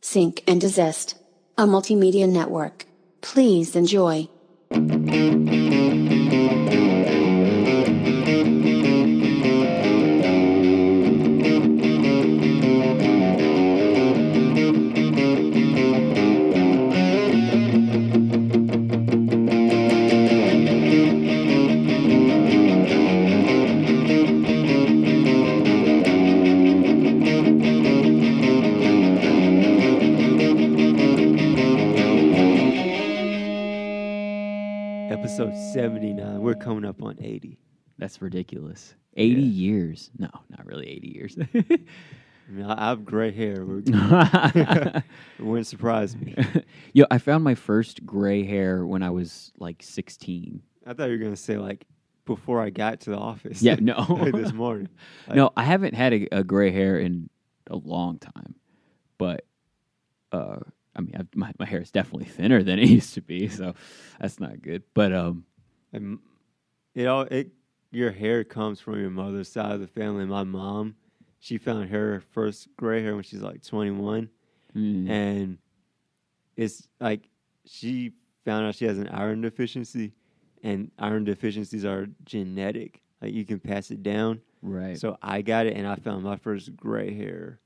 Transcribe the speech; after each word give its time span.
Sync 0.00 0.42
and 0.46 0.60
Desist, 0.60 1.14
a 1.58 1.66
multimedia 1.66 2.28
network. 2.28 2.86
Please 3.20 3.76
enjoy. 3.76 4.28
Episode 35.40 35.72
79. 35.72 36.40
We're 36.42 36.54
coming 36.54 36.84
up 36.84 37.02
on 37.02 37.16
80. 37.18 37.58
That's 37.96 38.20
ridiculous. 38.20 38.94
80 39.16 39.40
Yeah. 39.40 39.46
years. 39.48 40.10
No, 40.18 40.28
not 40.50 40.66
really 40.66 40.86
80 40.86 41.08
years. 41.08 41.38
I 41.54 41.64
mean, 42.50 42.66
I 42.66 42.86
I 42.86 42.88
have 42.90 43.06
gray 43.06 43.30
hair. 43.32 43.62
It 43.62 43.66
wouldn't 45.38 45.66
surprise 45.66 46.14
me. 46.14 46.36
Yo, 46.92 47.06
I 47.10 47.16
found 47.16 47.42
my 47.42 47.54
first 47.54 48.04
gray 48.04 48.44
hair 48.44 48.84
when 48.84 49.02
I 49.02 49.08
was 49.08 49.50
like 49.58 49.82
16. 49.82 50.60
I 50.86 50.92
thought 50.92 51.04
you 51.06 51.12
were 51.12 51.16
going 51.16 51.30
to 51.30 51.36
say, 51.40 51.56
like, 51.56 51.86
before 52.26 52.60
I 52.60 52.68
got 52.68 53.00
to 53.02 53.10
the 53.10 53.16
office. 53.18 53.62
Yeah, 53.62 53.76
no. 53.80 54.30
this 54.34 54.52
morning. 54.52 54.90
Like, 55.26 55.36
no, 55.36 55.52
I 55.56 55.64
haven't 55.64 55.94
had 55.94 56.12
a, 56.12 56.28
a 56.32 56.44
gray 56.44 56.70
hair 56.70 56.98
in 56.98 57.30
a 57.68 57.76
long 57.76 58.18
time. 58.18 58.56
But 59.16 59.46
uh 60.32 60.58
I 61.00 61.02
mean, 61.02 61.16
I've, 61.18 61.34
my 61.34 61.52
my 61.58 61.66
hair 61.66 61.80
is 61.80 61.90
definitely 61.90 62.26
thinner 62.26 62.62
than 62.62 62.78
it 62.78 62.88
used 62.98 63.14
to 63.14 63.22
be, 63.22 63.48
so 63.48 63.74
that's 64.20 64.38
not 64.38 64.60
good. 64.60 64.82
But 64.94 65.12
um 65.12 65.44
And 65.92 66.18
it 66.94 67.06
all 67.06 67.22
it 67.22 67.50
your 67.90 68.10
hair 68.12 68.44
comes 68.44 68.80
from 68.80 69.00
your 69.00 69.10
mother's 69.10 69.50
side 69.50 69.72
of 69.72 69.80
the 69.80 69.86
family. 69.86 70.24
My 70.26 70.44
mom, 70.44 70.94
she 71.38 71.58
found 71.58 71.88
her 71.88 72.22
first 72.32 72.68
gray 72.76 73.02
hair 73.02 73.14
when 73.14 73.24
she's 73.24 73.40
like 73.42 73.64
21, 73.64 74.28
mm, 74.76 75.10
and 75.10 75.58
it's 76.56 76.86
like 77.00 77.28
she 77.64 78.12
found 78.44 78.66
out 78.66 78.74
she 78.74 78.84
has 78.84 78.98
an 78.98 79.08
iron 79.08 79.40
deficiency, 79.40 80.12
and 80.62 80.90
iron 80.98 81.24
deficiencies 81.24 81.84
are 81.84 82.08
genetic. 82.24 83.00
Like 83.22 83.32
you 83.32 83.44
can 83.44 83.58
pass 83.58 83.90
it 83.90 84.02
down. 84.02 84.40
right. 84.62 84.98
So 84.98 85.16
I 85.22 85.40
got 85.40 85.66
it, 85.66 85.76
and 85.76 85.86
I 85.86 85.96
found 85.96 86.22
my 86.22 86.36
first 86.36 86.76
gray 86.76 87.14
hair. 87.14 87.60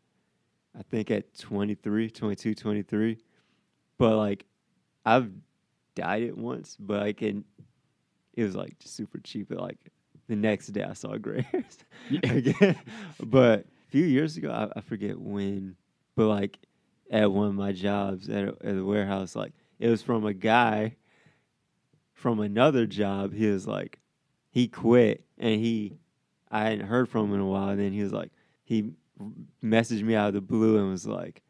I 0.76 0.82
think 0.82 1.10
at 1.10 1.38
23, 1.38 2.10
22, 2.10 2.54
23. 2.54 3.18
But 3.98 4.16
like, 4.16 4.44
I've 5.04 5.30
dyed 5.94 6.22
it 6.22 6.36
once, 6.36 6.76
but 6.78 7.02
I 7.02 7.12
can. 7.12 7.44
It 8.34 8.44
was 8.44 8.56
like 8.56 8.78
just 8.78 8.96
super 8.96 9.18
cheap. 9.18 9.48
But 9.48 9.60
like 9.60 9.78
the 10.28 10.36
next 10.36 10.68
day, 10.68 10.82
I 10.82 10.94
saw 10.94 11.16
gray 11.18 11.42
hairs 11.42 11.78
again. 12.10 12.76
But 13.22 13.60
a 13.60 13.90
few 13.90 14.04
years 14.04 14.36
ago, 14.36 14.50
I, 14.50 14.78
I 14.78 14.80
forget 14.80 15.18
when, 15.18 15.76
but 16.16 16.26
like 16.26 16.58
at 17.10 17.30
one 17.30 17.48
of 17.48 17.54
my 17.54 17.72
jobs 17.72 18.28
at, 18.28 18.44
a, 18.44 18.48
at 18.48 18.74
the 18.76 18.84
warehouse, 18.84 19.36
like 19.36 19.52
it 19.78 19.88
was 19.88 20.02
from 20.02 20.24
a 20.24 20.34
guy 20.34 20.96
from 22.12 22.40
another 22.40 22.86
job. 22.86 23.34
He 23.34 23.46
was 23.46 23.66
like, 23.66 23.98
he 24.50 24.68
quit 24.68 25.24
and 25.38 25.60
he, 25.60 25.98
I 26.50 26.64
hadn't 26.64 26.86
heard 26.86 27.08
from 27.08 27.28
him 27.28 27.34
in 27.34 27.40
a 27.40 27.46
while. 27.46 27.68
And 27.70 27.80
then 27.80 27.92
he 27.92 28.02
was 28.02 28.12
like, 28.12 28.30
he 28.64 28.92
messaged 29.62 30.02
me 30.02 30.14
out 30.14 30.28
of 30.28 30.34
the 30.34 30.40
blue 30.40 30.78
and 30.78 30.90
was 30.90 31.06
like, 31.06 31.42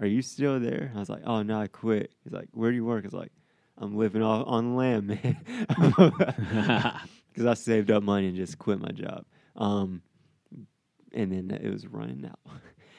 "Are 0.00 0.06
you 0.06 0.22
still 0.22 0.60
there?" 0.60 0.92
I 0.94 0.98
was 0.98 1.08
like, 1.08 1.22
"Oh 1.24 1.42
no, 1.42 1.60
I 1.60 1.66
quit." 1.66 2.12
He's 2.24 2.32
like, 2.32 2.48
"Where 2.52 2.70
do 2.70 2.76
you 2.76 2.84
work?" 2.84 3.04
I 3.04 3.06
was 3.06 3.14
like, 3.14 3.32
"I'm 3.78 3.96
living 3.96 4.22
off 4.22 4.44
on 4.46 4.76
land, 4.76 5.06
man," 5.06 5.36
because 7.32 7.46
I 7.46 7.54
saved 7.54 7.90
up 7.90 8.02
money 8.02 8.28
and 8.28 8.36
just 8.36 8.58
quit 8.58 8.80
my 8.80 8.90
job. 8.90 9.24
Um, 9.56 10.02
and 11.12 11.32
then 11.32 11.50
it 11.50 11.70
was 11.70 11.86
running 11.86 12.26
out. 12.26 12.40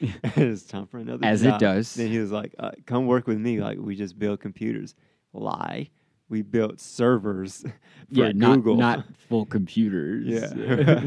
it 0.00 0.48
was 0.48 0.64
time 0.64 0.86
for 0.86 0.98
another. 0.98 1.24
As 1.24 1.42
it 1.42 1.58
does. 1.58 1.94
Then 1.94 2.08
he 2.08 2.18
was 2.18 2.32
like, 2.32 2.54
uh, 2.58 2.72
"Come 2.86 3.06
work 3.06 3.26
with 3.26 3.38
me. 3.38 3.60
Like 3.60 3.78
we 3.78 3.96
just 3.96 4.18
build 4.18 4.40
computers." 4.40 4.94
Lie. 5.32 5.90
We 6.28 6.42
built 6.42 6.80
servers 6.80 7.62
for 7.62 7.70
yeah, 8.08 8.32
not 8.34 8.56
Google. 8.56 8.76
not 8.76 9.04
full 9.28 9.46
computers. 9.46 10.26
Yeah. 10.26 11.06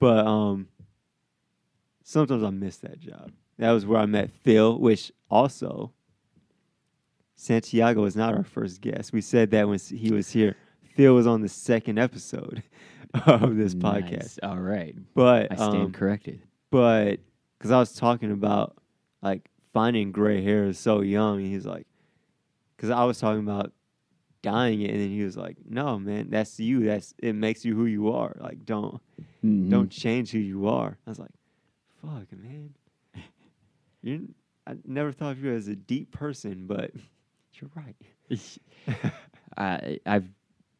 but 0.00 0.26
um 0.26 0.68
sometimes 2.02 2.42
I 2.42 2.50
miss 2.50 2.78
that 2.78 2.98
job. 2.98 3.30
That 3.58 3.72
was 3.72 3.84
where 3.86 4.00
I 4.00 4.06
met 4.06 4.30
Phil, 4.30 4.78
which 4.78 5.10
also 5.30 5.92
Santiago 7.36 8.02
was 8.02 8.16
not 8.16 8.34
our 8.34 8.44
first 8.44 8.80
guest. 8.80 9.12
We 9.12 9.20
said 9.20 9.50
that 9.52 9.68
when 9.68 9.78
he 9.78 10.12
was 10.12 10.30
here. 10.30 10.56
Phil 10.94 11.14
was 11.14 11.26
on 11.26 11.42
the 11.42 11.48
second 11.48 11.98
episode 11.98 12.62
of 13.26 13.56
this 13.56 13.74
podcast. 13.74 14.38
All 14.42 14.58
right. 14.58 14.94
But 15.14 15.52
I 15.52 15.56
stand 15.56 15.76
um, 15.76 15.92
corrected. 15.92 16.42
but 16.70 17.20
because 17.58 17.70
I 17.70 17.78
was 17.78 17.92
talking 17.94 18.30
about 18.32 18.76
like 19.22 19.48
finding 19.72 20.12
gray 20.12 20.42
hair 20.42 20.64
is 20.66 20.78
so 20.78 21.00
young, 21.00 21.38
and 21.38 21.46
he's 21.46 21.66
like, 21.66 21.86
because 22.76 22.90
I 22.90 23.04
was 23.04 23.18
talking 23.18 23.40
about 23.40 23.72
dying 24.42 24.80
it, 24.82 24.90
and 24.90 25.00
then 25.00 25.10
he 25.10 25.22
was 25.22 25.36
like, 25.36 25.56
"No, 25.68 25.98
man, 25.98 26.30
that's 26.30 26.58
you. 26.60 26.84
That's 26.84 27.14
it 27.18 27.34
makes 27.34 27.64
you 27.64 27.74
who 27.74 27.86
you 27.86 28.10
are. 28.12 28.36
Like, 28.40 28.64
don't 28.64 29.00
Mhm. 29.44 29.70
don't 29.70 29.90
change 29.90 30.30
who 30.32 30.38
you 30.38 30.68
are." 30.68 30.96
I 31.06 31.10
was 31.10 31.18
like, 31.18 31.30
"Fuck, 32.02 32.32
man, 32.38 32.74
you." 34.02 34.34
I 34.66 34.74
never 34.84 35.12
thought 35.12 35.32
of 35.32 35.42
you 35.42 35.54
as 35.54 35.68
a 35.68 35.76
deep 35.76 36.12
person, 36.12 36.66
but 36.66 36.90
you're 37.54 37.70
right. 37.74 37.96
I, 39.56 39.98
I've 40.04 40.28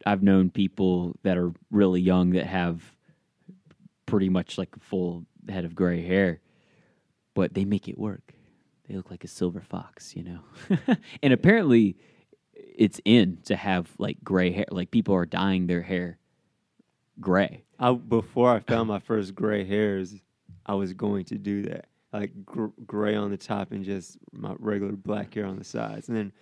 I've 0.06 0.23
known 0.23 0.51
people 0.51 1.17
that 1.23 1.37
are 1.37 1.53
really 1.71 2.01
young 2.01 2.31
that 2.31 2.47
have 2.47 2.83
pretty 4.06 4.29
much 4.29 4.59
like 4.59 4.77
a 4.77 4.81
full 4.81 5.27
head 5.49 5.65
of 5.65 5.75
gray 5.75 6.03
hair, 6.03 6.41
but 7.34 7.55
they 7.55 7.65
make 7.65 7.89
it 7.89 7.99
work. 7.99 8.34
They 8.89 8.95
look 8.95 9.11
like 9.11 9.25
a 9.25 9.29
silver 9.29 9.61
fox, 9.61 10.17
you 10.17 10.23
know. 10.23 10.41
and 11.23 11.33
apparently, 11.33 11.97
it's 12.55 13.00
in 13.05 13.39
to 13.45 13.56
have 13.56 13.91
like 13.99 14.19
gray 14.23 14.50
hair. 14.50 14.67
Like 14.71 14.91
people 14.91 15.15
are 15.15 15.27
dyeing 15.27 15.67
their 15.67 15.83
hair 15.83 16.19
gray. 17.21 17.65
I 17.79 17.93
before 17.93 18.55
I 18.55 18.61
found 18.61 18.89
my 18.89 18.99
first 18.99 19.35
gray 19.35 19.65
hairs, 19.65 20.15
I 20.65 20.75
was 20.75 20.93
going 20.93 21.25
to 21.27 21.37
do 21.37 21.62
that, 21.62 21.87
like 22.13 22.45
gr- 22.45 22.67
gray 22.87 23.15
on 23.15 23.31
the 23.31 23.37
top 23.37 23.73
and 23.73 23.85
just 23.85 24.19
my 24.33 24.55
regular 24.59 24.93
black 24.93 25.35
hair 25.35 25.47
on 25.47 25.59
the 25.59 25.65
sides. 25.65 26.09
And 26.09 26.17
then 26.17 26.33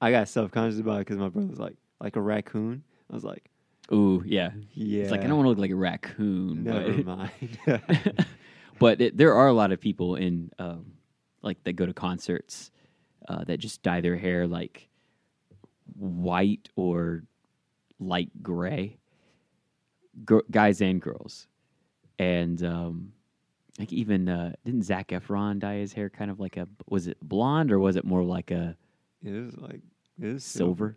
I 0.00 0.10
got 0.10 0.28
self 0.28 0.50
conscious 0.50 0.80
about 0.80 0.96
it 0.96 1.06
because 1.06 1.18
my 1.18 1.28
brother 1.28 1.48
was 1.48 1.58
like, 1.58 1.76
like 2.00 2.16
a 2.16 2.20
raccoon. 2.20 2.82
I 3.10 3.14
was 3.14 3.24
like, 3.24 3.44
Ooh, 3.92 4.22
yeah. 4.24 4.50
yeah, 4.72 5.02
It's 5.02 5.10
like 5.10 5.22
I 5.22 5.26
don't 5.26 5.36
want 5.36 5.46
to 5.46 5.50
look 5.50 5.58
like 5.58 5.70
a 5.70 5.76
raccoon. 5.76 6.64
Never 6.64 7.02
but 7.02 7.06
mind. 7.06 7.58
but 8.78 9.00
it, 9.00 9.16
there 9.16 9.34
are 9.34 9.48
a 9.48 9.52
lot 9.52 9.72
of 9.72 9.80
people 9.80 10.16
in 10.16 10.50
um, 10.58 10.92
like 11.42 11.62
that 11.64 11.74
go 11.74 11.86
to 11.86 11.92
concerts 11.92 12.70
uh, 13.28 13.44
that 13.44 13.58
just 13.58 13.82
dye 13.82 14.00
their 14.00 14.16
hair 14.16 14.46
like 14.46 14.88
white 15.96 16.68
or 16.76 17.24
light 17.98 18.30
gray, 18.42 18.98
Gr- 20.24 20.38
guys 20.50 20.80
and 20.80 21.00
girls, 21.00 21.46
and 22.18 22.62
um, 22.64 23.12
like 23.78 23.92
even 23.92 24.28
uh, 24.28 24.52
didn't 24.64 24.82
Zac 24.84 25.08
Efron 25.08 25.58
dye 25.58 25.76
his 25.76 25.92
hair 25.92 26.10
kind 26.10 26.30
of 26.30 26.38
like 26.40 26.56
a 26.56 26.68
was 26.88 27.06
it 27.06 27.18
blonde 27.22 27.72
or 27.72 27.78
was 27.78 27.96
it 27.96 28.04
more 28.04 28.22
like 28.22 28.50
a 28.50 28.76
it 29.24 29.30
was 29.32 29.56
like 29.58 29.80
it 30.20 30.26
was 30.34 30.44
silver? 30.44 30.96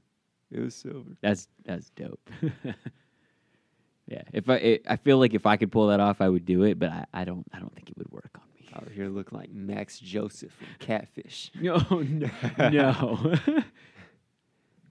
It 0.51 0.59
was 0.59 0.75
silver. 0.75 1.11
That's 1.21 1.47
that's 1.65 1.89
dope. 1.91 2.29
yeah, 4.07 4.21
if 4.33 4.49
I 4.49 4.55
it, 4.57 4.83
I 4.87 4.95
feel 4.97 5.17
like 5.17 5.33
if 5.33 5.45
I 5.45 5.57
could 5.57 5.71
pull 5.71 5.87
that 5.87 5.99
off, 5.99 6.21
I 6.21 6.29
would 6.29 6.45
do 6.45 6.63
it, 6.63 6.77
but 6.77 6.89
I, 6.91 7.05
I 7.13 7.23
don't 7.23 7.45
I 7.53 7.59
don't 7.59 7.73
think 7.73 7.89
it 7.89 7.97
would 7.97 8.11
work 8.11 8.31
on 8.35 8.43
me. 8.59 8.69
Out 8.75 8.89
here 8.93 9.07
look 9.09 9.31
like 9.31 9.51
Max 9.51 9.99
Joseph 9.99 10.51
from 10.53 10.67
Catfish. 10.79 11.51
No, 11.61 11.77
no, 11.89 12.29
no. 12.57 13.35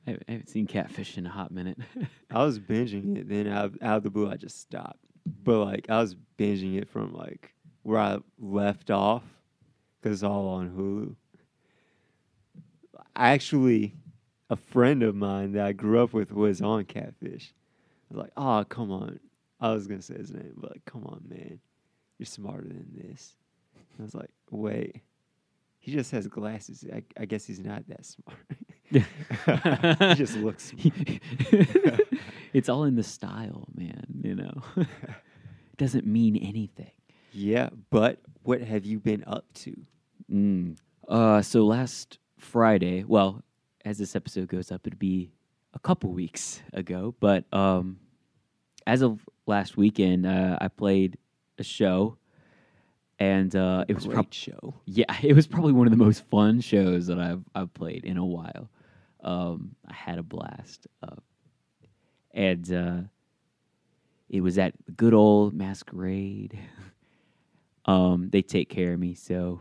I 0.07 0.11
haven't- 0.29 0.49
seen 0.51 0.67
catfish 0.67 1.17
in 1.17 1.25
a 1.27 1.31
hot 1.31 1.51
minute. 1.51 1.79
I 2.31 2.45
was 2.45 2.59
binging 2.59 3.17
it, 3.17 3.29
then 3.29 3.47
out 3.47 3.73
out 3.81 3.99
of 3.99 4.03
the 4.03 4.11
blue, 4.11 4.31
I 4.31 4.37
just 4.37 4.61
stopped. 4.61 4.99
But 5.45 5.65
like, 5.65 5.87
I 5.89 6.01
was 6.01 6.15
binging 6.39 6.77
it 6.77 6.89
from 6.91 7.15
like 7.15 7.53
where 7.85 8.01
I 8.01 8.19
left 8.41 8.91
off, 8.91 9.23
because 10.01 10.17
it's 10.17 10.23
all 10.25 10.49
on 10.49 10.71
Hulu. 10.71 11.15
Actually, 13.15 13.95
a 14.51 14.57
friend 14.57 15.03
of 15.03 15.15
mine 15.15 15.53
that 15.53 15.65
I 15.65 15.73
grew 15.73 16.03
up 16.03 16.13
with 16.13 16.33
was 16.33 16.61
on 16.61 16.85
Catfish. 16.87 17.55
I 18.11 18.15
was 18.15 18.23
like, 18.25 18.33
"Oh, 18.37 18.65
come 18.69 18.91
on!" 18.91 19.21
I 19.61 19.73
was 19.73 19.87
gonna 19.87 20.03
say 20.03 20.15
his 20.17 20.33
name, 20.33 20.55
but 20.57 20.73
like, 20.73 20.85
"Come 20.85 21.05
on, 21.05 21.23
man, 21.29 21.61
you're 22.19 22.27
smarter 22.27 22.67
than 22.67 22.89
this." 22.93 23.37
I 23.99 24.03
was 24.03 24.15
like, 24.15 24.31
"Wait." 24.51 25.03
He 25.79 25.93
just 25.93 26.11
has 26.13 26.27
glasses. 26.29 26.83
I, 26.91 27.03
I 27.15 27.27
guess 27.27 27.45
he's 27.45 27.61
not 27.61 27.87
that 27.89 28.07
smart. 28.07 28.39
he 28.91 30.15
just 30.15 30.35
looks 30.39 30.73
it's 32.55 32.71
all 32.71 32.85
in 32.85 32.97
the 32.97 33.03
style, 33.03 33.69
man. 33.75 34.07
You 34.23 34.35
know, 34.35 34.63
it 34.77 34.87
doesn't 35.77 36.07
mean 36.07 36.37
anything. 36.37 36.94
Yeah, 37.35 37.71
but 37.91 38.21
what 38.45 38.61
have 38.61 38.85
you 38.87 39.01
been 39.01 39.25
up 39.27 39.45
to? 39.55 39.77
Mm. 40.33 40.77
Uh, 41.09 41.43
so 41.43 41.65
last 41.67 42.19
Friday, 42.39 43.05
well, 43.05 43.43
as 43.85 43.99
this 43.99 44.15
episode 44.17 44.49
goes 44.49 44.71
up, 44.71 44.87
it'd 44.87 44.99
be 44.99 45.33
a 45.75 45.79
couple 45.81 46.11
weeks 46.11 46.63
ago. 46.73 47.15
But 47.21 47.45
um, 47.53 47.99
as 48.87 49.03
of 49.03 49.21
last 49.47 49.77
weekend, 49.77 50.27
uh, 50.27 50.59
I 50.61 50.69
played 50.69 51.19
a 51.59 51.65
show, 51.65 52.17
and 53.19 53.55
uh, 53.57 53.85
it 53.89 53.95
was 53.95 54.05
Great 54.07 54.15
prob- 54.15 54.33
show. 54.33 54.75
yeah, 54.87 55.13
it 55.23 55.35
was 55.35 55.47
probably 55.47 55.73
one 55.73 55.87
of 55.87 55.91
the 55.91 56.03
most 56.03 56.25
fun 56.31 56.61
shows 56.61 57.09
that 57.09 57.19
I've 57.19 57.43
I've 57.55 57.75
played 57.75 58.05
in 58.05 58.17
a 58.17 58.25
while. 58.25 58.71
Um, 59.23 59.75
I 59.89 59.93
had 59.95 60.19
a 60.19 60.23
blast, 60.23 60.87
uh, 61.03 61.17
and 62.33 62.73
uh, 62.73 62.97
it 64.29 64.41
was 64.43 64.57
at 64.59 64.75
the 64.87 64.93
good 64.93 65.15
old 65.15 65.53
Masquerade. 65.53 66.59
um, 67.87 68.29
they 68.31 68.43
take 68.43 68.71
care 68.71 68.93
of 68.93 68.99
me, 68.99 69.15
so 69.15 69.61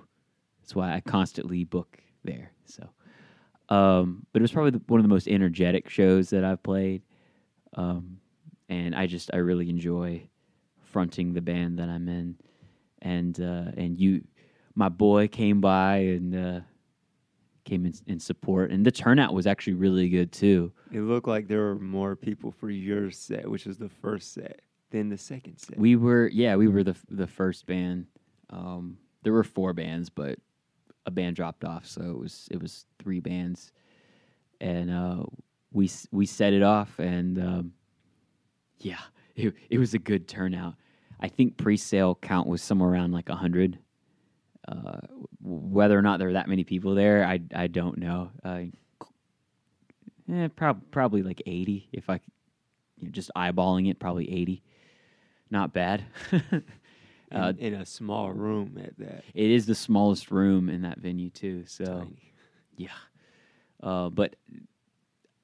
that's 0.61 0.75
why 0.75 0.93
I 0.93 1.01
constantly 1.01 1.63
book 1.63 1.99
there. 2.23 2.51
So, 2.65 2.89
um, 3.69 4.25
but 4.31 4.41
it 4.41 4.43
was 4.43 4.51
probably 4.51 4.71
the, 4.71 4.81
one 4.87 4.99
of 4.99 5.03
the 5.03 5.09
most 5.09 5.27
energetic 5.27 5.89
shows 5.89 6.29
that 6.29 6.43
I've 6.43 6.63
played, 6.63 7.01
um, 7.75 8.17
and 8.69 8.95
I 8.95 9.07
just 9.07 9.29
I 9.33 9.37
really 9.37 9.69
enjoy 9.69 10.27
fronting 10.81 11.33
the 11.33 11.41
band 11.41 11.79
that 11.79 11.89
I'm 11.89 12.07
in, 12.07 12.35
and 13.01 13.39
uh, 13.39 13.71
and 13.75 13.99
you, 13.99 14.23
my 14.75 14.89
boy, 14.89 15.27
came 15.27 15.59
by 15.59 15.97
and 15.97 16.35
uh, 16.35 16.59
came 17.65 17.85
in, 17.85 17.93
in 18.07 18.19
support, 18.19 18.71
and 18.71 18.85
the 18.85 18.91
turnout 18.91 19.33
was 19.33 19.47
actually 19.47 19.73
really 19.73 20.07
good 20.07 20.31
too. 20.31 20.71
It 20.91 21.01
looked 21.01 21.27
like 21.27 21.47
there 21.47 21.61
were 21.61 21.79
more 21.79 22.15
people 22.15 22.51
for 22.51 22.69
your 22.69 23.11
set, 23.11 23.49
which 23.49 23.65
was 23.65 23.77
the 23.77 23.89
first 23.89 24.33
set, 24.33 24.61
than 24.91 25.09
the 25.09 25.17
second 25.17 25.57
set. 25.57 25.77
We 25.77 25.97
were 25.97 26.27
yeah, 26.27 26.55
we 26.55 26.69
were 26.69 26.83
the 26.83 26.95
the 27.09 27.27
first 27.27 27.65
band. 27.65 28.05
Um, 28.53 28.97
there 29.23 29.33
were 29.33 29.43
four 29.43 29.73
bands, 29.73 30.09
but 30.09 30.37
a 31.05 31.11
band 31.11 31.35
dropped 31.35 31.65
off, 31.65 31.85
so 31.85 32.01
it 32.01 32.17
was 32.17 32.47
it 32.51 32.61
was 32.61 32.85
three 32.99 33.19
bands, 33.19 33.71
and 34.61 34.91
uh, 34.91 35.23
we 35.71 35.89
we 36.11 36.25
set 36.25 36.53
it 36.53 36.61
off, 36.61 36.99
and 36.99 37.39
um, 37.39 37.73
yeah, 38.79 38.99
it 39.35 39.53
it 39.69 39.79
was 39.79 39.93
a 39.93 39.99
good 39.99 40.27
turnout. 40.27 40.75
I 41.19 41.29
think 41.29 41.57
pre-sale 41.57 42.15
count 42.15 42.47
was 42.47 42.61
somewhere 42.61 42.89
around 42.89 43.11
like 43.11 43.29
hundred. 43.29 43.79
Uh, 44.67 44.99
whether 45.41 45.97
or 45.97 46.01
not 46.01 46.19
there 46.19 46.27
were 46.29 46.33
that 46.33 46.47
many 46.47 46.63
people 46.63 46.95
there, 46.95 47.25
I 47.25 47.39
I 47.53 47.67
don't 47.67 47.97
know. 47.97 48.29
Uh, 48.43 48.61
eh, 50.31 50.47
prob- 50.55 50.89
probably 50.91 51.21
like 51.21 51.41
eighty 51.45 51.89
if 51.91 52.09
I, 52.09 52.19
you 52.97 53.07
know, 53.07 53.11
just 53.11 53.31
eyeballing 53.35 53.89
it, 53.89 53.99
probably 53.99 54.31
eighty. 54.31 54.63
Not 55.49 55.73
bad. 55.73 56.03
in, 57.33 57.39
uh, 57.39 57.53
in 57.57 57.73
a 57.75 57.85
small 57.85 58.31
room 58.31 58.79
at 58.83 58.97
that. 58.99 59.23
It 59.33 59.51
is 59.51 59.65
the 59.65 59.75
smallest 59.75 60.31
room 60.31 60.69
in 60.69 60.81
that 60.83 60.99
venue 60.99 61.29
too. 61.29 61.65
So 61.65 61.85
Tiny. 61.85 62.33
yeah, 62.77 62.89
uh, 63.81 64.09
but 64.09 64.35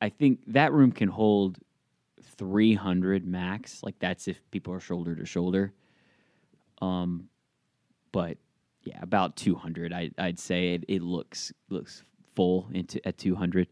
I 0.01 0.09
think 0.09 0.39
that 0.47 0.71
room 0.71 0.91
can 0.91 1.09
hold 1.09 1.57
three 2.38 2.74
hundred 2.74 3.27
max. 3.27 3.81
Like 3.83 3.95
that's 4.00 4.27
if 4.27 4.39
people 4.51 4.74
are 4.74 4.80
shoulder 4.80 5.15
to 5.15 5.25
shoulder. 5.25 5.74
Um, 6.81 7.30
but 8.12 8.38
yeah, 8.83 9.00
about 9.01 9.35
two 9.35 9.56
hundred. 9.56 9.92
I 9.94 10.12
I'd 10.18 10.39
say 10.39 10.75
it, 10.75 10.85
it 10.88 11.01
looks 11.01 11.51
looks 11.69 12.03
full 12.35 12.68
into 12.74 13.06
at 13.07 13.18
two 13.18 13.35
hundred. 13.35 13.68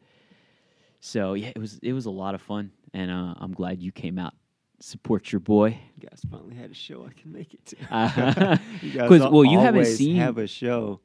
So 0.99 1.33
yeah, 1.33 1.49
it 1.55 1.59
was 1.59 1.79
it 1.83 1.93
was 1.93 2.05
a 2.05 2.11
lot 2.11 2.35
of 2.35 2.41
fun, 2.41 2.71
and 2.93 3.11
uh, 3.11 3.35
I'm 3.37 3.53
glad 3.53 3.81
you 3.81 3.91
came 3.91 4.17
out 4.19 4.33
support 4.79 5.31
your 5.31 5.39
boy. 5.39 5.79
You 6.00 6.07
guys 6.09 6.21
finally 6.29 6.56
had 6.56 6.71
a 6.71 6.75
show 6.75 7.06
I 7.06 7.19
can 7.19 7.31
make 7.31 7.53
it 7.53 7.65
to. 7.68 7.75
Uh, 7.91 8.57
you 8.81 8.91
guys 8.91 9.09
well, 9.09 9.44
you 9.45 9.59
haven't 9.59 9.85
seen- 9.85 10.18
have 10.18 10.38
a 10.38 10.47
show 10.47 11.00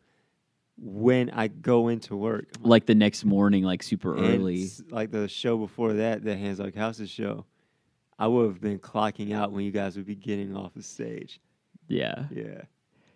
when 0.78 1.30
I 1.30 1.48
go 1.48 1.88
into 1.88 2.16
work. 2.16 2.46
I'm 2.62 2.68
like 2.68 2.86
the 2.86 2.94
next 2.94 3.24
morning, 3.24 3.62
like 3.64 3.82
super 3.82 4.16
early. 4.16 4.68
like 4.90 5.10
the 5.10 5.28
show 5.28 5.56
before 5.58 5.92
that, 5.94 6.24
the 6.24 6.36
Hands 6.36 6.58
Like 6.58 6.74
Houses 6.74 7.10
show. 7.10 7.44
I 8.18 8.26
would 8.26 8.46
have 8.46 8.60
been 8.60 8.78
clocking 8.78 9.32
out 9.34 9.52
when 9.52 9.64
you 9.64 9.70
guys 9.70 9.96
would 9.96 10.06
be 10.06 10.14
getting 10.14 10.56
off 10.56 10.74
the 10.74 10.82
stage. 10.82 11.40
Yeah. 11.88 12.26
Yeah, 12.30 12.62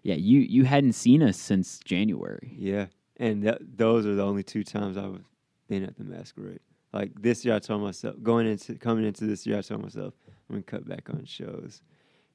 Yeah, 0.03 0.15
you 0.17 0.41
you 0.41 0.65
hadn't 0.65 0.93
seen 0.95 1.23
us 1.23 1.37
since 1.39 1.79
January. 1.85 2.55
yeah, 2.59 2.87
and 3.19 3.43
th- 3.43 3.59
those 3.77 4.05
are 4.07 4.15
the 4.15 4.25
only 4.25 4.43
two 4.43 4.65
times 4.65 4.97
I've 4.97 5.21
been 5.69 5.85
at 5.85 5.97
the 5.97 6.05
masquerade. 6.05 6.61
Like 6.93 7.13
this 7.21 7.45
year, 7.45 7.55
I 7.55 7.59
told 7.59 7.83
myself 7.83 8.17
going 8.23 8.47
into 8.47 8.75
coming 8.77 9.05
into 9.05 9.25
this 9.27 9.47
year, 9.47 9.59
I 9.59 9.63
told 9.63 9.83
myself 9.83 10.15
I'm 10.49 10.57
gonna 10.57 10.63
cut 10.63 10.89
back 10.89 11.09
on 11.11 11.25
shows, 11.25 11.83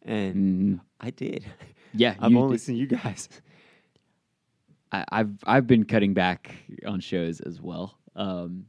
and 0.03 0.35
Mhm. 0.77 0.81
I 0.99 1.09
did. 1.11 1.45
Yeah, 1.93 2.15
I've 2.19 2.33
only 2.35 2.55
did- 2.55 2.61
seen 2.63 2.77
you 2.77 2.87
guys. 2.87 3.27
I, 4.93 5.05
I've 5.11 5.31
I've 5.45 5.67
been 5.67 5.83
cutting 5.85 6.13
back 6.13 6.55
on 6.85 6.99
shows 7.01 7.41
as 7.41 7.61
well. 7.61 7.97
Um, 8.15 8.65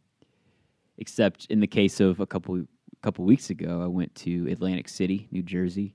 except 0.98 1.46
in 1.46 1.60
the 1.60 1.66
case 1.68 2.00
of 2.00 2.18
a 2.20 2.26
couple 2.26 2.64
couple 3.02 3.24
weeks 3.24 3.50
ago, 3.50 3.80
I 3.82 3.86
went 3.86 4.14
to 4.16 4.48
Atlantic 4.50 4.88
City, 4.88 5.28
New 5.30 5.42
Jersey, 5.42 5.94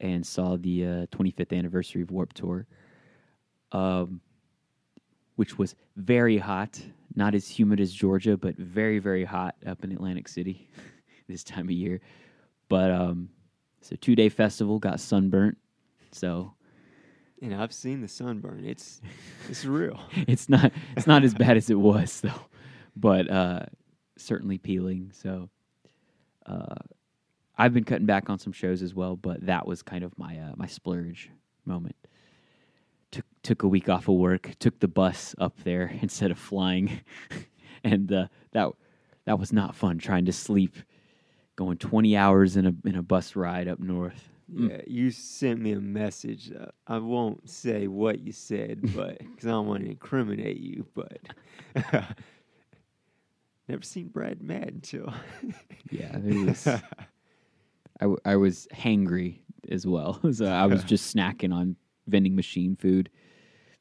and 0.00 0.24
saw 0.26 0.56
the 0.56 0.84
uh, 0.84 1.06
25th 1.06 1.56
anniversary 1.56 2.02
of 2.02 2.10
Warped 2.10 2.36
Tour, 2.36 2.66
um, 3.72 4.20
which 5.36 5.58
was 5.58 5.74
very 5.96 6.38
hot. 6.38 6.80
Not 7.14 7.34
as 7.34 7.46
humid 7.48 7.78
as 7.80 7.92
Georgia, 7.92 8.36
but 8.36 8.56
very 8.56 8.98
very 9.00 9.24
hot 9.24 9.56
up 9.66 9.82
in 9.84 9.90
Atlantic 9.92 10.28
City 10.28 10.68
this 11.28 11.42
time 11.44 11.66
of 11.66 11.72
year. 11.72 12.00
But 12.72 12.90
um, 12.90 13.28
it's 13.82 13.92
a 13.92 13.98
two 13.98 14.16
day 14.16 14.30
festival. 14.30 14.78
Got 14.78 14.98
sunburnt, 14.98 15.58
so 16.10 16.54
And 17.42 17.54
I've 17.54 17.74
seen 17.74 18.00
the 18.00 18.08
sunburn. 18.08 18.64
It's 18.64 19.02
it's 19.50 19.66
real. 19.66 20.00
it's 20.26 20.48
not 20.48 20.72
it's 20.96 21.06
not 21.06 21.22
as 21.22 21.34
bad 21.34 21.58
as 21.58 21.68
it 21.68 21.78
was 21.78 22.22
though, 22.22 22.46
but 22.96 23.30
uh, 23.30 23.66
certainly 24.16 24.56
peeling. 24.56 25.10
So 25.12 25.50
uh, 26.46 26.76
I've 27.58 27.74
been 27.74 27.84
cutting 27.84 28.06
back 28.06 28.30
on 28.30 28.38
some 28.38 28.54
shows 28.54 28.80
as 28.80 28.94
well, 28.94 29.16
but 29.16 29.44
that 29.44 29.66
was 29.66 29.82
kind 29.82 30.02
of 30.02 30.18
my 30.18 30.38
uh, 30.38 30.52
my 30.56 30.66
splurge 30.66 31.28
moment. 31.66 31.96
Took 33.10 33.26
took 33.42 33.62
a 33.64 33.68
week 33.68 33.90
off 33.90 34.08
of 34.08 34.14
work, 34.14 34.54
took 34.60 34.80
the 34.80 34.88
bus 34.88 35.34
up 35.36 35.62
there 35.62 35.94
instead 36.00 36.30
of 36.30 36.38
flying, 36.38 37.02
and 37.84 38.10
uh, 38.10 38.28
that 38.52 38.70
that 39.26 39.38
was 39.38 39.52
not 39.52 39.76
fun. 39.76 39.98
Trying 39.98 40.24
to 40.24 40.32
sleep, 40.32 40.74
going 41.56 41.78
twenty 41.78 42.16
hours 42.16 42.56
in 42.56 42.66
a 42.66 42.74
in 42.84 42.96
a 42.96 43.02
bus 43.02 43.36
ride 43.36 43.68
up 43.68 43.78
north. 43.80 44.28
Mm. 44.52 44.70
Yeah, 44.70 44.80
you 44.86 45.10
sent 45.10 45.60
me 45.60 45.72
a 45.72 45.80
message. 45.80 46.52
Uh, 46.52 46.66
I 46.86 46.98
won't 46.98 47.48
say 47.48 47.86
what 47.86 48.20
you 48.20 48.32
said, 48.32 48.80
but 48.94 49.18
because 49.18 49.46
I 49.46 49.50
don't 49.50 49.66
want 49.66 49.84
to 49.84 49.90
incriminate 49.90 50.58
you, 50.58 50.86
but 50.94 51.18
never 53.68 53.82
seen 53.82 54.08
Brad 54.08 54.42
mad 54.42 54.68
until. 54.74 55.12
Yeah, 55.90 56.16
it 56.16 56.46
was. 56.46 56.66
I, 56.66 56.80
w- 58.00 58.18
I 58.24 58.36
was 58.36 58.66
hangry 58.74 59.40
as 59.68 59.86
well. 59.86 60.18
so 60.32 60.46
I 60.46 60.64
was 60.64 60.82
just 60.84 61.14
snacking 61.14 61.52
on 61.54 61.76
vending 62.06 62.34
machine 62.34 62.76
food 62.76 63.10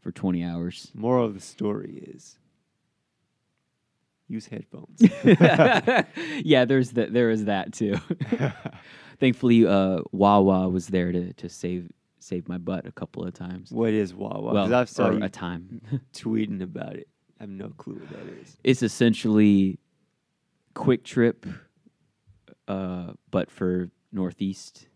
for 0.01 0.11
20 0.11 0.43
hours. 0.43 0.91
Moral 0.93 1.25
of 1.25 1.33
the 1.35 1.39
story 1.39 2.03
is 2.13 2.37
use 4.31 4.47
headphones. 4.47 5.01
yeah, 6.43 6.65
there's 6.65 6.91
that. 6.91 7.13
There 7.13 7.29
is 7.29 7.45
that 7.45 7.73
too. 7.73 7.95
Thankfully, 9.19 9.67
uh, 9.67 9.99
Wawa 10.11 10.69
was 10.69 10.87
there 10.87 11.11
to, 11.11 11.33
to 11.33 11.49
save 11.49 11.91
save 12.19 12.47
my 12.47 12.57
butt 12.57 12.85
a 12.85 12.91
couple 12.91 13.23
of 13.23 13.33
times. 13.33 13.71
what 13.71 13.93
is 13.93 14.13
Wawa? 14.13 14.53
well, 14.53 14.73
I've 14.73 14.89
saw 14.89 15.07
or 15.07 15.23
a 15.23 15.29
time. 15.29 15.81
tweeting 16.13 16.61
about 16.61 16.95
it. 16.95 17.07
I 17.39 17.43
have 17.43 17.49
no 17.49 17.69
clue 17.69 17.95
what 17.95 18.09
that 18.09 18.33
is. 18.41 18.57
it's 18.63 18.83
essentially 18.83 19.79
QuikTrip, 20.75 21.51
uh, 22.67 23.13
but 23.31 23.49
for 23.51 23.89
Northeast, 24.11 24.87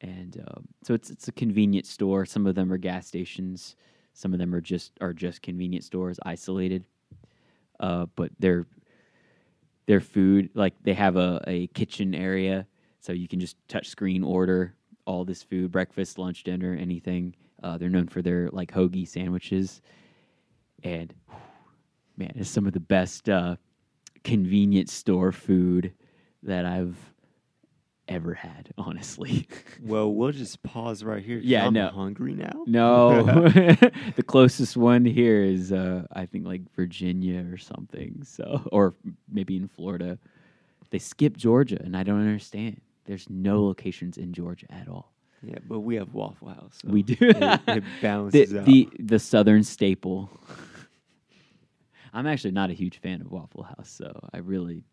and 0.00 0.42
um, 0.48 0.68
so 0.82 0.94
it's 0.94 1.10
it's 1.10 1.28
a 1.28 1.32
convenience 1.32 1.90
store. 1.90 2.24
Some 2.24 2.46
of 2.46 2.54
them 2.54 2.72
are 2.72 2.78
gas 2.78 3.06
stations. 3.06 3.76
Some 4.12 4.32
of 4.32 4.38
them 4.38 4.54
are 4.54 4.60
just 4.60 4.92
are 5.00 5.12
just 5.12 5.42
convenience 5.42 5.86
stores, 5.86 6.18
isolated. 6.24 6.86
Uh, 7.80 8.06
but 8.16 8.30
their 8.38 8.66
their 9.86 10.00
food, 10.00 10.50
like 10.54 10.74
they 10.82 10.94
have 10.94 11.16
a, 11.16 11.42
a 11.46 11.66
kitchen 11.68 12.14
area, 12.14 12.66
so 13.00 13.12
you 13.12 13.28
can 13.28 13.40
just 13.40 13.56
touch 13.68 13.88
screen 13.88 14.22
order 14.22 14.74
all 15.06 15.24
this 15.24 15.42
food, 15.42 15.70
breakfast, 15.70 16.18
lunch, 16.18 16.44
dinner, 16.44 16.74
anything. 16.74 17.34
Uh, 17.62 17.76
they're 17.76 17.90
known 17.90 18.08
for 18.08 18.22
their 18.22 18.48
like 18.50 18.72
hoagie 18.72 19.06
sandwiches, 19.06 19.82
and 20.82 21.14
man, 22.16 22.32
it's 22.34 22.48
some 22.48 22.66
of 22.66 22.72
the 22.72 22.80
best 22.80 23.28
uh, 23.28 23.56
convenience 24.22 24.92
store 24.92 25.32
food 25.32 25.92
that 26.42 26.64
I've 26.64 27.13
ever 28.08 28.34
had. 28.34 28.72
Honestly, 28.78 29.46
Well, 29.82 30.12
we'll 30.12 30.32
just 30.32 30.62
pause 30.62 31.02
right 31.04 31.22
here. 31.24 31.38
Yeah, 31.42 31.66
I'm 31.66 31.72
no. 31.74 31.88
hungry 31.88 32.34
now. 32.34 32.64
no, 32.66 33.22
the 34.16 34.24
closest 34.26 34.76
one 34.76 35.04
here 35.04 35.42
is 35.42 35.72
uh, 35.72 36.06
I 36.12 36.26
think 36.26 36.46
like 36.46 36.62
Virginia 36.74 37.44
or 37.50 37.56
something. 37.58 38.22
So, 38.24 38.66
or 38.72 38.94
maybe 39.30 39.56
in 39.56 39.68
Florida. 39.68 40.18
They 40.90 40.98
skip 41.00 41.36
Georgia, 41.36 41.78
and 41.82 41.96
I 41.96 42.04
don't 42.04 42.20
understand. 42.20 42.80
There's 43.04 43.28
no 43.28 43.64
locations 43.64 44.16
in 44.16 44.32
Georgia 44.32 44.66
at 44.70 44.86
all. 44.88 45.12
Yeah, 45.42 45.58
but 45.68 45.80
we 45.80 45.96
have 45.96 46.14
Waffle 46.14 46.48
House. 46.48 46.78
so 46.82 46.88
We 46.88 47.02
do. 47.02 47.16
It, 47.20 47.36
it 47.36 47.66
The, 47.66 47.82
balances 48.00 48.54
out. 48.54 48.64
the 48.64 48.88
the 49.00 49.18
southern 49.18 49.64
staple. 49.64 50.30
I'm 52.12 52.26
actually 52.26 52.52
not 52.52 52.70
a 52.70 52.74
huge 52.74 52.98
fan 53.00 53.20
of 53.20 53.30
Waffle 53.32 53.64
House, 53.64 53.90
so 53.90 54.12
I 54.32 54.38
really 54.38 54.84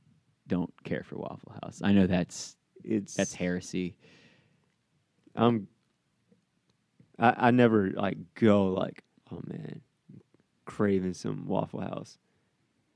don't 0.48 0.74
care 0.84 1.03
for 1.03 1.18
Waffle 1.18 1.53
House. 1.62 1.82
I 1.84 1.91
know 1.94 2.08
that's 2.08 2.56
It's 2.84 3.14
that's 3.16 3.34
heresy. 3.34 3.96
I'm. 5.36 5.68
I 7.20 7.48
I 7.48 7.52
never 7.52 7.92
like 7.92 8.18
go 8.36 8.68
like 8.68 9.04
oh 9.32 9.42
man, 9.46 9.82
craving 10.66 11.14
some 11.14 11.48
Waffle 11.48 11.82
House, 11.82 12.18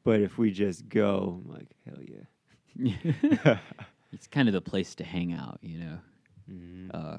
but 0.03 0.21
if 0.21 0.37
we 0.37 0.51
just 0.51 0.89
go, 0.89 1.41
I'm 1.45 1.51
like 1.51 1.67
hell 1.85 1.99
yeah. 2.01 3.57
it's 4.11 4.27
kind 4.27 4.47
of 4.49 4.53
the 4.53 4.61
place 4.61 4.95
to 4.95 5.03
hang 5.03 5.33
out, 5.33 5.59
you 5.61 5.79
know. 5.79 5.97
Mhm. 6.51 6.89
Uh, 6.93 7.17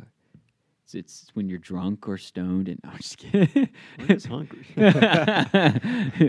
it's, 0.84 0.94
it's 0.94 1.30
when 1.34 1.48
you're 1.48 1.58
drunk 1.58 2.08
or 2.08 2.16
stoned, 2.16 2.68
and 2.68 2.78
I'm 2.84 2.98
just 2.98 3.18
kidding. 3.18 3.68
I'm 3.98 4.06
just 4.08 4.26
hungry. 4.28 4.64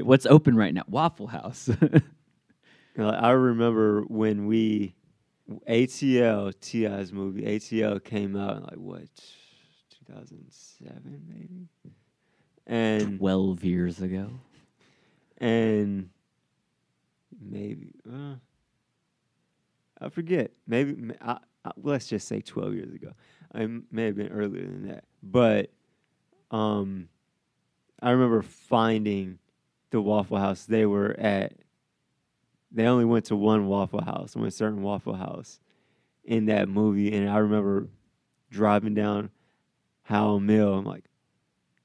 What's 0.04 0.26
open 0.26 0.56
right 0.56 0.74
now? 0.74 0.84
Waffle 0.88 1.28
House. 1.28 1.70
I 2.98 3.30
remember 3.32 4.02
when 4.04 4.48
we 4.48 4.96
ATL 5.70 6.54
T.I.'s 6.60 7.14
movie 7.14 7.44
ATL 7.44 8.04
came 8.04 8.36
out 8.36 8.58
in 8.58 8.64
like 8.64 8.76
what 8.76 9.02
2007 10.08 11.22
maybe, 11.28 11.68
and 12.66 13.18
Twelve 13.20 13.64
years 13.64 14.02
ago. 14.02 14.30
and 15.38 16.10
maybe 17.42 17.94
uh, 18.12 18.36
I 20.02 20.10
forget. 20.10 20.52
Maybe 20.68 21.14
I, 21.22 21.38
I, 21.64 21.72
let's 21.82 22.08
just 22.08 22.28
say 22.28 22.42
12 22.42 22.74
years 22.74 22.94
ago. 22.94 23.14
I 23.54 23.68
may 23.92 24.06
have 24.06 24.16
been 24.16 24.28
earlier 24.30 24.64
than 24.66 24.88
that, 24.90 25.06
but 25.24 25.72
um, 26.52 27.08
I 28.02 28.12
remember 28.12 28.42
finding 28.42 29.40
the 29.92 30.02
Waffle 30.02 30.38
House. 30.38 30.66
They 30.66 30.86
were 30.86 31.18
at. 31.20 31.54
They 32.72 32.86
only 32.86 33.06
went 33.06 33.26
to 33.26 33.36
one 33.36 33.68
Waffle 33.68 34.04
House, 34.04 34.36
one 34.36 34.52
certain 34.52 34.82
Waffle 34.82 35.16
House, 35.16 35.60
in 36.24 36.46
that 36.48 36.68
movie, 36.68 37.16
and 37.16 37.30
I 37.30 37.38
remember 37.38 37.88
driving 38.50 38.94
down 38.94 39.30
Howell 40.04 40.40
Mill. 40.42 40.74
I'm 40.74 40.86
like, 40.86 41.06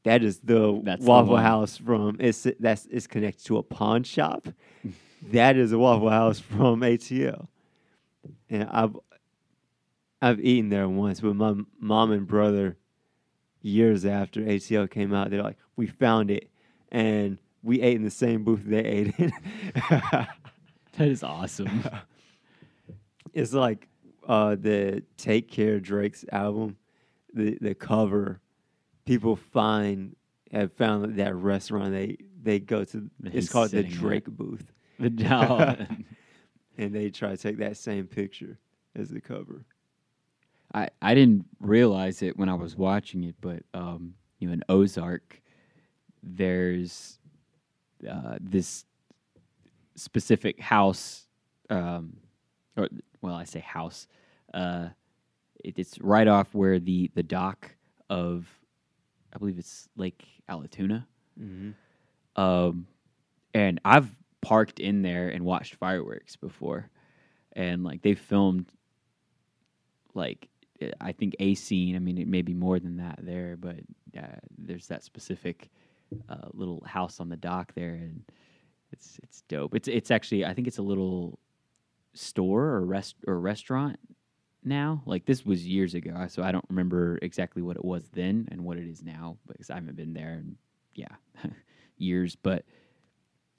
that 0.04 0.22
is 0.24 0.40
the 0.40 0.80
That's 0.82 1.04
Waffle 1.04 1.34
one. 1.34 1.42
House 1.42 1.76
from. 1.76 2.16
It's 2.18 2.46
that's 2.58 2.86
it's 2.90 3.06
connected 3.06 3.44
to 3.46 3.58
a 3.58 3.62
pawn 3.62 4.02
shop. 4.02 4.48
that 5.30 5.56
is 5.56 5.72
a 5.72 5.78
Waffle 5.78 6.10
House 6.10 6.40
from 6.40 6.80
ATL, 6.80 7.46
and 8.50 8.68
I've 8.70 8.96
I've 10.20 10.40
eaten 10.40 10.70
there 10.70 10.88
once 10.88 11.22
with 11.22 11.36
my 11.36 11.54
mom 11.78 12.10
and 12.12 12.26
brother. 12.26 12.76
Years 13.64 14.04
after 14.04 14.40
ATL 14.40 14.90
came 14.90 15.14
out, 15.14 15.30
they're 15.30 15.40
like, 15.40 15.58
"We 15.76 15.86
found 15.86 16.32
it," 16.32 16.50
and 16.90 17.38
we 17.62 17.80
ate 17.80 17.94
in 17.94 18.02
the 18.02 18.10
same 18.10 18.42
booth 18.42 18.64
they 18.64 18.84
ate 18.84 19.14
in. 19.18 19.32
That 20.98 21.08
is 21.08 21.22
awesome. 21.22 21.84
it's 23.32 23.54
like 23.54 23.88
uh, 24.28 24.56
the 24.56 25.02
Take 25.16 25.50
Care 25.50 25.80
Drake's 25.80 26.24
album, 26.30 26.76
the 27.32 27.56
the 27.60 27.74
cover. 27.74 28.40
People 29.06 29.36
find 29.36 30.14
have 30.52 30.72
found 30.74 31.16
that 31.16 31.34
restaurant 31.34 31.92
they 31.92 32.18
they 32.42 32.58
go 32.60 32.84
to. 32.84 33.10
That 33.20 33.34
It's 33.34 33.48
called 33.48 33.70
the 33.70 33.78
sitting 33.78 33.90
there. 33.92 34.00
Drake 34.00 34.26
booth, 34.26 34.70
The 34.98 35.10
doll. 35.10 35.76
and 36.76 36.94
they 36.94 37.08
try 37.10 37.30
to 37.30 37.36
take 37.36 37.58
that 37.58 37.76
same 37.78 38.06
picture 38.06 38.58
as 38.94 39.08
the 39.08 39.20
cover. 39.20 39.64
I, 40.74 40.88
I 41.00 41.14
didn't 41.14 41.46
realize 41.60 42.22
it 42.22 42.38
when 42.38 42.48
I 42.48 42.54
was 42.54 42.76
watching 42.76 43.24
it, 43.24 43.36
but 43.40 43.62
um, 43.74 44.14
you 44.38 44.46
know, 44.48 44.54
in 44.54 44.64
Ozark, 44.68 45.40
there's 46.22 47.18
uh, 48.08 48.36
this 48.40 48.84
specific 49.94 50.60
house, 50.60 51.26
um, 51.70 52.16
or 52.76 52.88
well, 53.20 53.34
I 53.34 53.44
say 53.44 53.60
house. 53.60 54.06
Uh, 54.52 54.88
it, 55.62 55.78
it's 55.78 56.00
right 56.00 56.28
off 56.28 56.54
where 56.54 56.78
the 56.78 57.10
the 57.14 57.22
dock 57.22 57.74
of, 58.10 58.46
I 59.32 59.38
believe 59.38 59.58
it's 59.58 59.88
Lake 59.96 60.26
Allatoona. 60.48 61.04
Mm-hmm. 61.40 61.70
Um, 62.40 62.86
and 63.54 63.80
I've 63.84 64.08
parked 64.40 64.80
in 64.80 65.02
there 65.02 65.28
and 65.28 65.44
watched 65.44 65.76
fireworks 65.76 66.36
before, 66.36 66.90
and 67.52 67.84
like 67.84 68.02
they 68.02 68.14
filmed, 68.14 68.66
like 70.14 70.48
I 71.00 71.12
think 71.12 71.36
a 71.38 71.54
scene. 71.54 71.96
I 71.96 71.98
mean, 71.98 72.18
it 72.18 72.28
may 72.28 72.42
be 72.42 72.54
more 72.54 72.78
than 72.80 72.96
that 72.96 73.18
there, 73.22 73.56
but 73.56 73.76
uh, 74.18 74.38
there's 74.58 74.88
that 74.88 75.04
specific 75.04 75.70
uh, 76.28 76.48
little 76.52 76.82
house 76.86 77.20
on 77.20 77.28
the 77.28 77.36
dock 77.36 77.72
there, 77.74 77.94
and 77.94 78.24
it's 78.92 79.18
it's 79.22 79.42
dope. 79.48 79.74
It's 79.74 79.88
it's 79.88 80.10
actually 80.10 80.44
I 80.44 80.54
think 80.54 80.66
it's 80.66 80.78
a 80.78 80.82
little 80.82 81.38
store 82.14 82.64
or 82.64 82.84
rest 82.84 83.16
or 83.26 83.40
restaurant 83.40 83.98
now. 84.64 85.02
Like 85.06 85.24
this 85.26 85.44
was 85.44 85.66
years 85.66 85.94
ago, 85.94 86.26
so 86.28 86.42
I 86.42 86.52
don't 86.52 86.64
remember 86.68 87.18
exactly 87.22 87.62
what 87.62 87.76
it 87.76 87.84
was 87.84 88.08
then 88.12 88.48
and 88.50 88.64
what 88.64 88.78
it 88.78 88.88
is 88.88 89.02
now 89.02 89.36
because 89.46 89.70
I 89.70 89.74
haven't 89.74 89.96
been 89.96 90.12
there 90.14 90.34
in 90.34 90.56
yeah 90.94 91.14
years. 91.96 92.36
But 92.36 92.64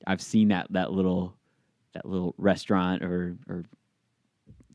I've 0.06 0.22
seen 0.22 0.50
that 0.50 0.68
that 0.72 0.92
little 0.92 1.36
that 1.94 2.06
little 2.06 2.36
restaurant 2.38 3.04
or 3.04 3.38
or 3.48 3.66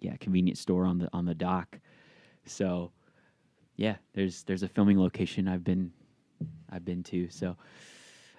yeah 0.00 0.16
convenience 0.16 0.60
store 0.60 0.84
on 0.84 0.98
the 0.98 1.08
on 1.12 1.24
the 1.24 1.34
dock. 1.34 1.78
So 2.44 2.92
yeah, 3.76 3.96
there's 4.14 4.42
there's 4.42 4.62
a 4.62 4.68
filming 4.68 4.98
location 4.98 5.48
I've 5.48 5.64
been 5.64 5.92
I've 6.70 6.84
been 6.84 7.02
to. 7.04 7.28
So 7.30 7.56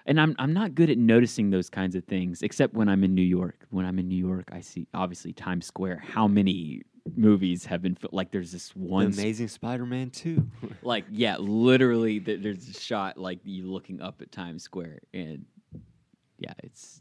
and 0.06 0.20
I'm 0.20 0.34
I'm 0.38 0.52
not 0.52 0.74
good 0.74 0.90
at 0.90 0.98
noticing 0.98 1.50
those 1.50 1.70
kinds 1.70 1.94
of 1.94 2.04
things 2.04 2.42
except 2.42 2.74
when 2.74 2.88
I'm 2.88 3.04
in 3.04 3.14
New 3.14 3.22
York. 3.22 3.66
When 3.70 3.84
I'm 3.86 3.98
in 3.98 4.08
New 4.08 4.16
York, 4.26 4.48
I 4.52 4.60
see 4.60 4.86
obviously 4.94 5.32
Times 5.32 5.66
Square. 5.66 6.02
How 6.06 6.26
many 6.28 6.82
movies 7.16 7.64
have 7.64 7.80
been 7.82 7.94
fil- 7.94 8.10
like 8.12 8.30
there's 8.30 8.52
this 8.52 8.68
The 8.70 8.78
one 8.78 9.12
sp- 9.12 9.18
Amazing 9.20 9.48
Spider-Man 9.48 10.10
two. 10.10 10.46
like 10.82 11.04
yeah 11.10 11.36
literally 11.38 12.20
th- 12.20 12.42
there's 12.42 12.68
a 12.68 12.74
shot 12.74 13.16
like 13.16 13.40
you 13.44 13.70
looking 13.70 14.00
up 14.02 14.20
at 14.20 14.30
times 14.30 14.62
square 14.62 15.00
and 15.14 15.46
yeah 16.38 16.52
it's 16.62 17.00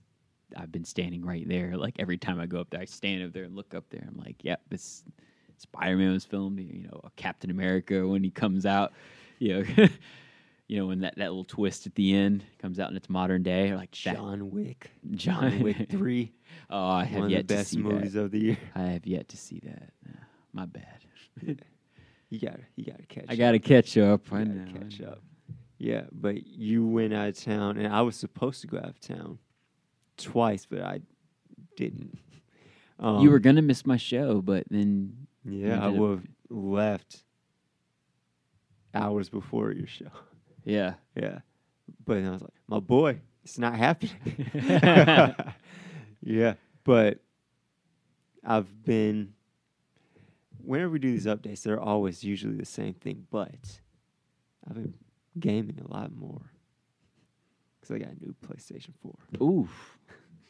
i've 0.56 0.72
been 0.72 0.86
standing 0.86 1.24
right 1.24 1.48
there 1.48 1.76
like 1.76 1.96
every 2.00 2.18
time 2.18 2.40
i 2.40 2.46
go 2.46 2.60
up 2.62 2.70
there 2.72 2.80
i 2.82 2.86
stand 2.86 3.24
up 3.24 3.34
there 3.34 3.44
and 3.44 3.56
look 3.56 3.74
up 3.76 3.84
there 3.90 4.04
i'm 4.08 4.18
like 4.18 4.38
yep 4.42 4.62
this 4.70 5.04
spider-man 5.58 6.14
was 6.14 6.24
filmed 6.26 6.60
you 6.60 6.84
know 6.84 7.02
captain 7.18 7.52
america 7.52 8.08
when 8.08 8.24
he 8.24 8.32
comes 8.32 8.66
out 8.66 8.94
you 9.38 9.62
know 9.62 9.88
you 10.70 10.78
know 10.80 10.86
when 10.86 11.00
that, 11.02 11.16
that 11.18 11.28
little 11.30 11.44
twist 11.44 11.86
at 11.88 11.96
the 11.96 12.14
end 12.16 12.46
comes 12.62 12.80
out 12.80 12.88
and 12.88 12.96
it's 12.96 13.10
modern 13.10 13.44
day 13.44 13.76
like 13.76 13.92
that 14.06 14.16
John 14.16 14.52
Wick. 14.52 14.92
John- 15.12 15.60
Wick 15.62 15.88
three. 15.90 16.32
oh 16.70 16.88
i 16.88 17.04
have 17.04 17.18
one 17.18 17.26
of 17.26 17.32
yet 17.32 17.48
the 17.48 17.54
to 17.56 17.60
best 17.60 17.72
see 17.72 17.78
movies 17.80 18.14
that 18.14 18.22
of 18.22 18.32
the 18.32 18.40
year. 18.40 18.58
i 18.76 18.84
have 18.84 19.06
yet 19.06 19.28
to 19.30 19.38
see 19.38 19.60
that 19.66 19.90
Uh, 20.08 20.14
my 20.54 20.66
bad 20.66 21.04
You 22.30 22.40
gotta 22.40 22.60
you 22.76 22.86
gotta 22.86 23.04
catch. 23.08 23.26
i 23.28 23.36
gotta 23.36 23.58
catch 23.60 23.98
up 23.98 24.32
i 24.32 24.44
know 24.46 24.72
catch 24.80 25.02
up. 25.02 25.22
Yeah, 25.82 26.04
but 26.12 26.46
you 26.46 26.86
went 26.86 27.14
out 27.14 27.30
of 27.30 27.40
town, 27.42 27.78
and 27.78 27.88
I 27.88 28.02
was 28.02 28.18
supposed 28.18 28.60
to 28.62 28.68
go 28.68 28.78
out 28.80 28.90
of 28.90 29.00
town 29.00 29.40
twice, 30.18 30.66
but 30.70 30.82
I 30.82 31.00
didn't. 31.78 32.18
Um, 33.00 33.22
you 33.24 33.32
were 33.32 33.40
gonna 33.40 33.62
miss 33.62 33.86
my 33.86 33.96
show 33.96 34.42
but 34.42 34.66
then 34.70 35.26
yeah, 35.46 35.84
I 35.84 35.88
would 35.88 36.10
have 36.20 36.28
left 36.50 37.24
hours 38.94 39.30
before 39.30 39.72
your 39.72 39.88
show. 39.88 40.12
Yeah 40.66 40.96
Yeah, 41.16 41.40
but 42.06 42.18
I 42.24 42.30
was 42.30 42.42
like, 42.42 42.54
my 42.68 42.80
boy, 42.80 43.20
it's 43.44 43.58
not 43.58 43.76
happening. 43.76 44.16
yeah, 46.22 46.54
but 46.84 47.20
I've 48.44 48.84
been. 48.84 49.34
Whenever 50.64 50.92
we 50.92 51.00
do 51.00 51.12
these 51.12 51.26
updates, 51.26 51.64
they're 51.64 51.80
always 51.80 52.24
usually 52.24 52.56
the 52.56 52.66
same 52.66 52.94
thing, 52.94 53.26
but 53.32 53.80
I've 54.68 54.76
been 54.76 54.94
gaming 55.40 55.80
a 55.84 55.92
lot 55.92 56.12
more 56.14 56.42
because 57.80 57.96
I 57.96 58.00
got 58.00 58.10
a 58.10 58.20
new 58.24 58.36
PlayStation 58.46 58.92
Four. 59.02 59.16
Oof. 59.42 59.98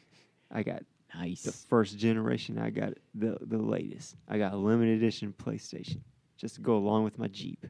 I 0.50 0.62
got 0.62 0.82
Nice. 1.14 1.42
the 1.42 1.52
first 1.52 1.96
generation. 1.98 2.58
I 2.58 2.70
got 2.70 2.94
the 3.14 3.38
the 3.40 3.56
latest. 3.58 4.16
I 4.28 4.36
got 4.38 4.52
a 4.52 4.56
limited 4.56 4.98
edition 4.98 5.32
PlayStation 5.38 6.00
just 6.36 6.56
to 6.56 6.60
go 6.60 6.76
along 6.76 7.04
with 7.04 7.18
my 7.18 7.28
Jeep 7.28 7.64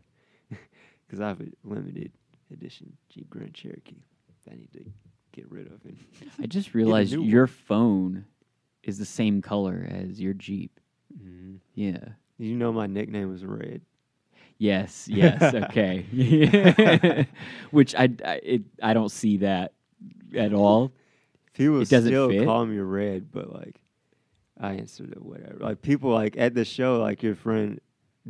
because 1.07 1.21
I 1.21 1.29
have 1.29 1.41
a 1.41 1.47
limited 1.63 2.13
edition 2.53 2.97
Jeep 3.09 3.29
Grand 3.31 3.55
Cherokee 3.55 4.03
I 4.51 4.55
need 4.55 4.73
to 4.73 4.85
get 5.33 5.51
rid 5.51 5.67
of. 5.67 5.85
And 5.85 5.99
I 6.43 6.47
just 6.49 6.75
realized 6.75 7.13
your 7.13 7.47
phone 7.47 8.25
is 8.83 8.99
the 8.99 9.05
same 9.05 9.43
color 9.43 9.87
as 9.91 10.21
your 10.21 10.33
Jeep. 10.35 10.81
Mhm. 11.17 11.59
Yeah. 11.75 11.99
you 12.39 12.57
know 12.57 12.73
my 12.73 12.87
nickname 12.87 13.29
was 13.31 13.45
Red. 13.45 13.83
Yes. 14.59 15.09
Yes. 15.13 15.55
okay. 15.55 17.27
Which 17.71 17.95
I 17.95 18.09
I, 18.25 18.41
it, 18.43 18.63
I 18.83 18.93
don't 18.95 19.11
see 19.11 19.39
that 19.39 19.73
at 20.35 20.53
all. 20.55 20.93
People 21.55 21.81
It 21.83 21.89
doesn't 21.91 22.09
still 22.11 22.29
fit? 22.31 22.45
call 22.45 22.65
me 22.67 22.79
Red, 22.79 23.31
but 23.33 23.53
like 23.53 23.81
I 24.59 24.75
answered 24.75 25.13
it 25.13 25.23
whatever. 25.23 25.59
Like 25.61 25.83
people 25.83 26.11
like 26.13 26.37
at 26.39 26.55
the 26.55 26.65
show, 26.65 27.01
like 27.01 27.23
your 27.23 27.35
friend 27.35 27.81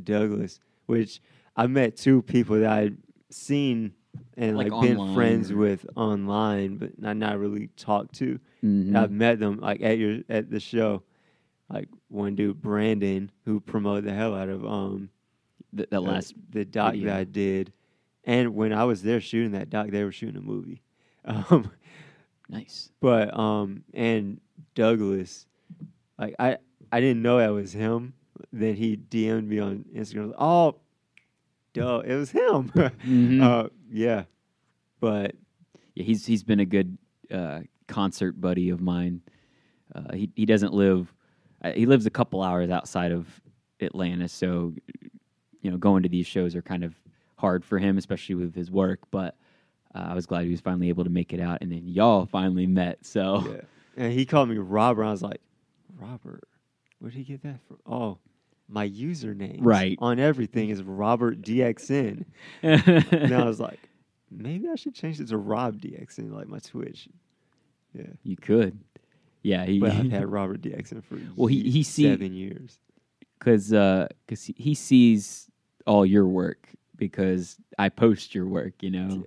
Douglas, 0.02 0.60
which 0.86 1.20
I 1.56 1.66
met 1.66 1.96
two 1.96 2.22
people 2.22 2.60
that 2.60 2.70
I'd 2.70 2.96
seen 3.30 3.92
and 4.36 4.56
Like 4.56 4.70
like, 4.72 4.82
been 4.82 5.14
friends 5.14 5.50
or- 5.50 5.56
with 5.56 5.86
online, 5.96 6.76
but 6.78 6.98
not 7.00 7.16
not 7.16 7.38
really 7.38 7.68
talked 7.76 8.14
to. 8.16 8.38
Mhm. 8.64 8.96
I've 8.96 9.10
met 9.10 9.38
them 9.38 9.58
like 9.60 9.80
at 9.82 9.98
your 9.98 10.18
at 10.28 10.50
the 10.50 10.60
show. 10.60 11.02
Like 11.68 11.88
one 12.08 12.34
dude, 12.34 12.60
Brandon, 12.60 13.30
who 13.44 13.60
promoted 13.60 14.04
the 14.04 14.12
hell 14.12 14.34
out 14.34 14.48
of 14.48 14.64
um 14.66 15.10
Th- 15.76 15.88
that 15.90 15.98
uh, 15.98 16.00
last 16.00 16.34
the 16.50 16.64
doc 16.64 16.92
video. 16.94 17.06
that 17.10 17.16
I 17.18 17.24
did, 17.24 17.72
and 18.24 18.54
when 18.56 18.72
I 18.72 18.84
was 18.84 19.02
there 19.02 19.20
shooting 19.20 19.52
that 19.52 19.70
doc, 19.70 19.88
they 19.90 20.02
were 20.02 20.10
shooting 20.12 20.36
a 20.36 20.40
movie. 20.40 20.82
Um, 21.24 21.70
nice. 22.48 22.90
but 23.00 23.38
um, 23.38 23.84
and 23.94 24.40
Douglas, 24.74 25.46
like 26.18 26.34
I 26.40 26.56
I 26.90 27.00
didn't 27.00 27.22
know 27.22 27.38
that 27.38 27.50
was 27.52 27.72
him. 27.72 28.14
Then 28.52 28.74
he 28.74 28.96
DM'd 28.96 29.46
me 29.48 29.58
on 29.60 29.84
Instagram. 29.94 30.32
Oh, 30.38 30.76
duh, 31.74 32.00
it 32.00 32.16
was 32.16 32.30
him. 32.32 32.72
Mhm. 33.06 33.42
uh, 33.42 33.68
yeah, 33.90 34.24
but 35.00 35.34
Yeah, 35.94 36.04
he's 36.04 36.24
he's 36.26 36.42
been 36.42 36.60
a 36.60 36.64
good 36.64 36.96
uh, 37.30 37.60
concert 37.88 38.40
buddy 38.40 38.70
of 38.70 38.80
mine. 38.80 39.22
Uh, 39.94 40.14
he 40.14 40.30
he 40.36 40.46
doesn't 40.46 40.72
live. 40.72 41.12
Uh, 41.62 41.72
he 41.72 41.86
lives 41.86 42.06
a 42.06 42.10
couple 42.10 42.42
hours 42.42 42.70
outside 42.70 43.12
of 43.12 43.26
Atlanta, 43.80 44.28
so 44.28 44.72
you 45.60 45.70
know 45.70 45.76
going 45.76 46.02
to 46.02 46.08
these 46.08 46.26
shows 46.26 46.54
are 46.54 46.62
kind 46.62 46.84
of 46.84 46.94
hard 47.36 47.64
for 47.64 47.78
him, 47.78 47.98
especially 47.98 48.34
with 48.34 48.54
his 48.54 48.70
work. 48.70 49.00
But 49.10 49.36
uh, 49.94 50.06
I 50.10 50.14
was 50.14 50.26
glad 50.26 50.44
he 50.44 50.50
was 50.50 50.60
finally 50.60 50.88
able 50.88 51.04
to 51.04 51.10
make 51.10 51.32
it 51.32 51.40
out, 51.40 51.58
and 51.60 51.70
then 51.72 51.86
y'all 51.88 52.26
finally 52.26 52.66
met. 52.66 53.04
So 53.04 53.44
yeah. 53.50 53.60
And 53.96 54.12
he 54.12 54.24
called 54.24 54.48
me 54.48 54.56
Robert. 54.56 55.04
I 55.04 55.10
was 55.10 55.22
like, 55.22 55.40
Robert, 55.98 56.44
where'd 57.00 57.12
he 57.14 57.24
get 57.24 57.42
that 57.42 57.58
from? 57.66 57.78
Oh, 57.84 58.18
my 58.70 58.88
username 58.88 59.58
Right. 59.60 59.98
on 60.00 60.18
everything 60.18 60.68
is 60.70 60.82
Robert 60.82 61.42
DXN. 61.42 62.24
and 62.62 63.34
I 63.34 63.44
was 63.44 63.58
like, 63.60 63.80
maybe 64.30 64.68
I 64.68 64.76
should 64.76 64.94
change 64.94 65.20
it 65.20 65.28
to 65.28 65.36
Rob 65.36 65.80
DXN, 65.80 66.32
like 66.32 66.46
my 66.48 66.60
Twitch. 66.60 67.08
Yeah, 67.92 68.06
you 68.22 68.36
could, 68.36 68.78
yeah. 69.42 69.64
He, 69.66 69.80
but 69.80 69.90
I've 69.90 70.10
had 70.12 70.30
Robert 70.30 70.60
DXN 70.62 71.02
for 71.02 71.18
Well, 71.36 71.48
he- 71.48 71.68
he 71.70 71.82
see- 71.82 72.04
seven 72.04 72.32
years. 72.34 72.78
because 73.38 73.68
because 73.70 74.44
he, 74.44 74.54
he 74.56 74.74
sees 74.74 75.50
all 75.86 76.06
your 76.06 76.26
work 76.26 76.68
because 76.96 77.56
I 77.78 77.88
post 77.88 78.34
your 78.34 78.46
work, 78.46 78.74
you 78.82 78.90
know, 78.90 79.24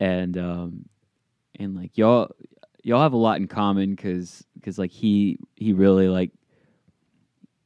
and 0.00 0.36
um 0.36 0.88
and 1.58 1.74
like 1.74 1.96
y'all 1.96 2.30
y'all 2.82 3.00
have 3.02 3.14
a 3.14 3.16
lot 3.16 3.38
in 3.38 3.48
common 3.48 3.94
because, 3.94 4.44
because 4.54 4.78
like 4.78 4.90
he 4.90 5.38
he 5.54 5.72
really 5.72 6.08
like 6.08 6.30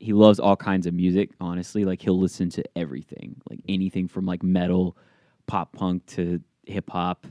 he 0.01 0.13
loves 0.13 0.41
all 0.41 0.57
kinds 0.57 0.87
of 0.87 0.95
music. 0.95 1.31
Honestly, 1.41 1.85
like 1.85 2.03
he'll 2.03 2.19
listen 2.19 2.49
to 2.51 2.65
everything, 2.77 3.41
like 3.49 3.61
anything 3.69 4.09
from 4.09 4.27
like 4.27 4.43
metal, 4.43 4.97
pop 5.47 5.73
punk 5.73 6.05
to 6.07 6.41
hip 6.67 6.91
hop, 6.91 7.27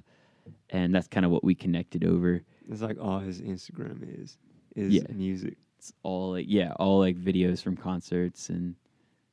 and 0.69 0.93
that's 0.95 1.07
kind 1.07 1.25
of 1.25 1.31
what 1.31 1.43
we 1.43 1.55
connected 1.55 2.05
over. 2.05 2.41
It's 2.69 2.81
like 2.81 2.97
all 3.01 3.19
his 3.19 3.41
Instagram 3.41 4.21
is 4.23 4.37
is 4.75 4.93
Yeah. 4.93 5.01
music. 5.09 5.57
it's 5.77 5.91
all 6.03 6.31
like 6.31 6.45
yeah 6.47 6.73
all 6.79 6.99
like 6.99 7.17
videos 7.17 7.61
from 7.63 7.75
concerts 7.75 8.49
and 8.49 8.75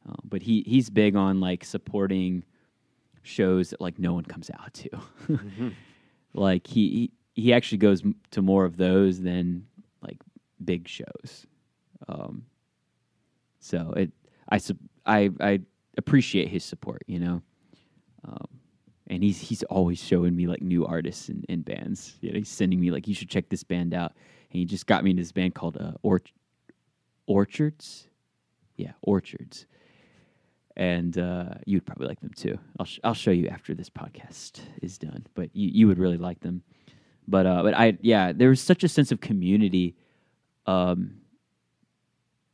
uh, 0.08 0.14
but 0.24 0.40
he 0.42 0.62
he's 0.66 0.88
big 0.88 1.14
on 1.16 1.40
like 1.40 1.64
supporting 1.64 2.42
shows 3.22 3.70
that 3.70 3.80
like 3.80 3.98
no 3.98 4.14
one 4.14 4.24
comes 4.24 4.50
out 4.58 4.72
to 4.72 4.88
Mhm. 5.28 5.72
like 6.34 6.66
he, 6.66 7.10
he 7.34 7.42
he 7.42 7.52
actually 7.52 7.78
goes 7.78 8.02
m- 8.02 8.14
to 8.30 8.40
more 8.42 8.64
of 8.64 8.76
those 8.76 9.20
than 9.20 9.66
like 10.00 10.18
big 10.64 10.86
shows 10.88 11.46
um 12.08 12.44
so 13.60 13.92
it 13.96 14.10
i 14.50 14.60
i 15.06 15.30
i 15.40 15.60
appreciate 15.98 16.48
his 16.48 16.64
support 16.64 17.02
you 17.06 17.18
know? 17.18 17.42
Um 18.26 18.46
and 19.08 19.22
he's 19.22 19.40
he's 19.40 19.62
always 19.64 20.02
showing 20.02 20.34
me 20.34 20.46
like 20.46 20.62
new 20.62 20.84
artists 20.84 21.28
and, 21.28 21.44
and 21.48 21.64
bands. 21.64 22.14
You 22.20 22.32
know 22.32 22.38
he's 22.38 22.48
sending 22.48 22.80
me 22.80 22.90
like 22.90 23.06
you 23.06 23.14
should 23.14 23.30
check 23.30 23.48
this 23.48 23.62
band 23.62 23.94
out. 23.94 24.12
And 24.50 24.58
he 24.58 24.64
just 24.64 24.86
got 24.86 25.04
me 25.04 25.10
into 25.10 25.22
this 25.22 25.32
band 25.32 25.54
called 25.54 25.76
uh, 25.78 25.92
Orch- 26.04 26.32
orchards? 27.26 28.08
Yeah 28.76 28.92
orchards. 29.02 29.66
And 30.76 31.16
uh, 31.16 31.54
you'd 31.64 31.86
probably 31.86 32.06
like 32.06 32.20
them 32.20 32.32
too. 32.36 32.58
I'll 32.78 32.84
sh- 32.86 33.00
I'll 33.02 33.14
show 33.14 33.30
you 33.30 33.48
after 33.48 33.74
this 33.74 33.88
podcast 33.88 34.60
is 34.82 34.98
done, 34.98 35.24
but 35.34 35.50
you 35.54 35.70
you 35.72 35.86
would 35.86 35.98
really 35.98 36.18
like 36.18 36.40
them. 36.40 36.62
But 37.28 37.46
uh, 37.46 37.62
but 37.62 37.74
I 37.74 37.96
yeah, 38.02 38.32
there 38.32 38.50
was 38.50 38.60
such 38.60 38.84
a 38.84 38.88
sense 38.88 39.10
of 39.10 39.20
community, 39.20 39.96
um, 40.66 41.18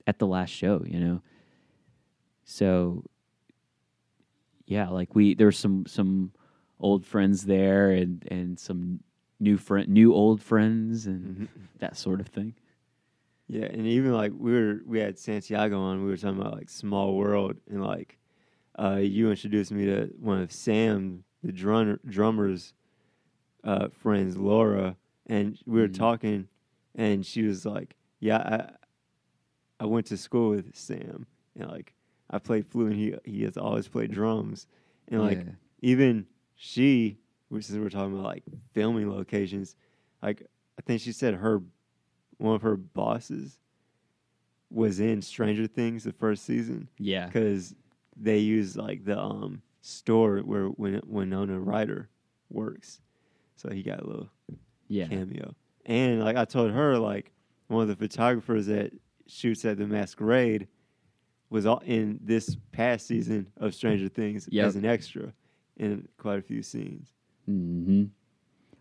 at 0.07 0.19
the 0.19 0.27
last 0.27 0.51
show, 0.51 0.83
you 0.87 0.99
know. 1.01 1.23
So 2.45 3.05
yeah, 4.67 4.89
like 4.89 5.15
we 5.15 5.35
there's 5.35 5.59
some 5.59 5.87
some 5.87 6.33
old 6.81 7.05
friends 7.05 7.45
there 7.45 7.91
and 7.91 8.27
and 8.31 8.59
some 8.59 9.01
new 9.41 9.57
friend 9.57 9.89
new 9.89 10.15
old 10.15 10.41
friends 10.41 11.07
and 11.07 11.43
Mhm. 11.43 11.49
that 11.79 11.97
sort 11.97 12.21
of 12.21 12.29
thing. 12.29 12.55
Yeah, 13.49 13.67
and 13.67 13.87
even 13.87 14.13
like 14.13 14.33
we 14.37 14.53
were, 14.53 14.81
we 14.87 14.99
had 15.01 15.19
Santiago 15.19 15.79
on. 15.79 16.03
We 16.05 16.11
were 16.11 16.17
talking 16.17 16.41
about 16.41 16.55
like 16.55 16.71
small 16.71 17.15
world, 17.17 17.57
and 17.69 17.85
like 17.85 18.19
uh, 18.79 18.97
you 19.03 19.31
introduced 19.31 19.73
me 19.73 19.85
to 19.87 20.07
one 20.19 20.41
of 20.41 20.51
Sam, 20.53 21.25
the 21.43 21.53
drummer, 21.53 22.01
drummer's 22.07 22.73
uh, 23.65 23.89
friends, 23.89 24.37
Laura, 24.39 24.97
and 25.27 25.59
we 25.67 25.81
were 25.81 25.89
Mhm. 25.89 25.95
talking, 25.99 26.49
and 26.95 27.27
she 27.27 27.43
was 27.43 27.67
like, 27.67 27.95
"Yeah, 28.21 28.71
I, 29.83 29.87
went 29.87 30.07
to 30.07 30.17
school 30.17 30.51
with 30.51 30.75
Sam, 30.77 31.27
and 31.59 31.71
like 31.71 31.95
I 32.31 32.39
played 32.39 32.67
flute, 32.67 32.93
and 32.93 32.97
he 33.01 33.15
he 33.25 33.43
has 33.45 33.57
always 33.57 33.89
played 33.89 34.13
drums, 34.13 34.67
and 35.09 35.21
like 35.21 35.39
Yeah. 35.39 35.53
even 35.81 36.27
she, 36.55 37.19
which 37.49 37.69
is 37.69 37.79
we're 37.79 37.91
talking 37.91 38.13
about 38.15 38.25
like 38.25 38.45
filming 38.73 39.11
locations, 39.11 39.77
like 40.23 40.47
I 40.79 40.83
think 40.83 41.01
she 41.01 41.13
said 41.13 41.35
her 41.35 41.63
one 42.39 42.55
of 42.57 42.63
her 42.63 42.77
bosses 42.77 43.59
was 44.71 45.01
in 45.01 45.21
Stranger 45.23 45.67
Things 45.67 46.05
the 46.05 46.13
first 46.13 46.45
season. 46.45 46.89
Yeah, 46.99 47.27
because 47.27 47.75
they 48.17 48.39
use 48.39 48.77
like 48.77 49.05
the 49.05 49.19
um 49.19 49.63
store 49.81 50.39
where 50.39 50.71
Win- 50.71 51.03
Winona 51.07 51.59
Ryder 51.61 52.09
works, 52.51 53.01
so 53.57 53.71
he 53.71 53.83
got 53.83 54.01
a 54.01 54.07
little 54.07 54.31
yeah, 54.89 55.07
cameo. 55.09 55.55
And 55.85 56.21
like 56.23 56.37
I 56.37 56.45
told 56.45 56.71
her, 56.71 56.99
like 56.99 57.33
one 57.69 57.83
of 57.83 57.89
the 57.89 57.97
photographers 57.97 58.67
that 58.67 58.93
shoots 59.27 59.65
at 59.65 59.79
the 59.79 59.87
Masquerade 59.87 60.69
was 61.51 61.67
all 61.67 61.79
in 61.85 62.19
this 62.23 62.57
past 62.73 63.07
season 63.07 63.47
of 63.59 63.75
Stranger 63.75 64.09
Things 64.09 64.49
Yep. 64.51 64.67
as 64.67 64.77
an 64.77 64.85
extra 64.87 65.33
in 65.77 66.09
quite 66.19 66.39
a 66.39 66.43
few 66.43 66.63
scenes. 66.63 67.09
hmm 67.47 68.05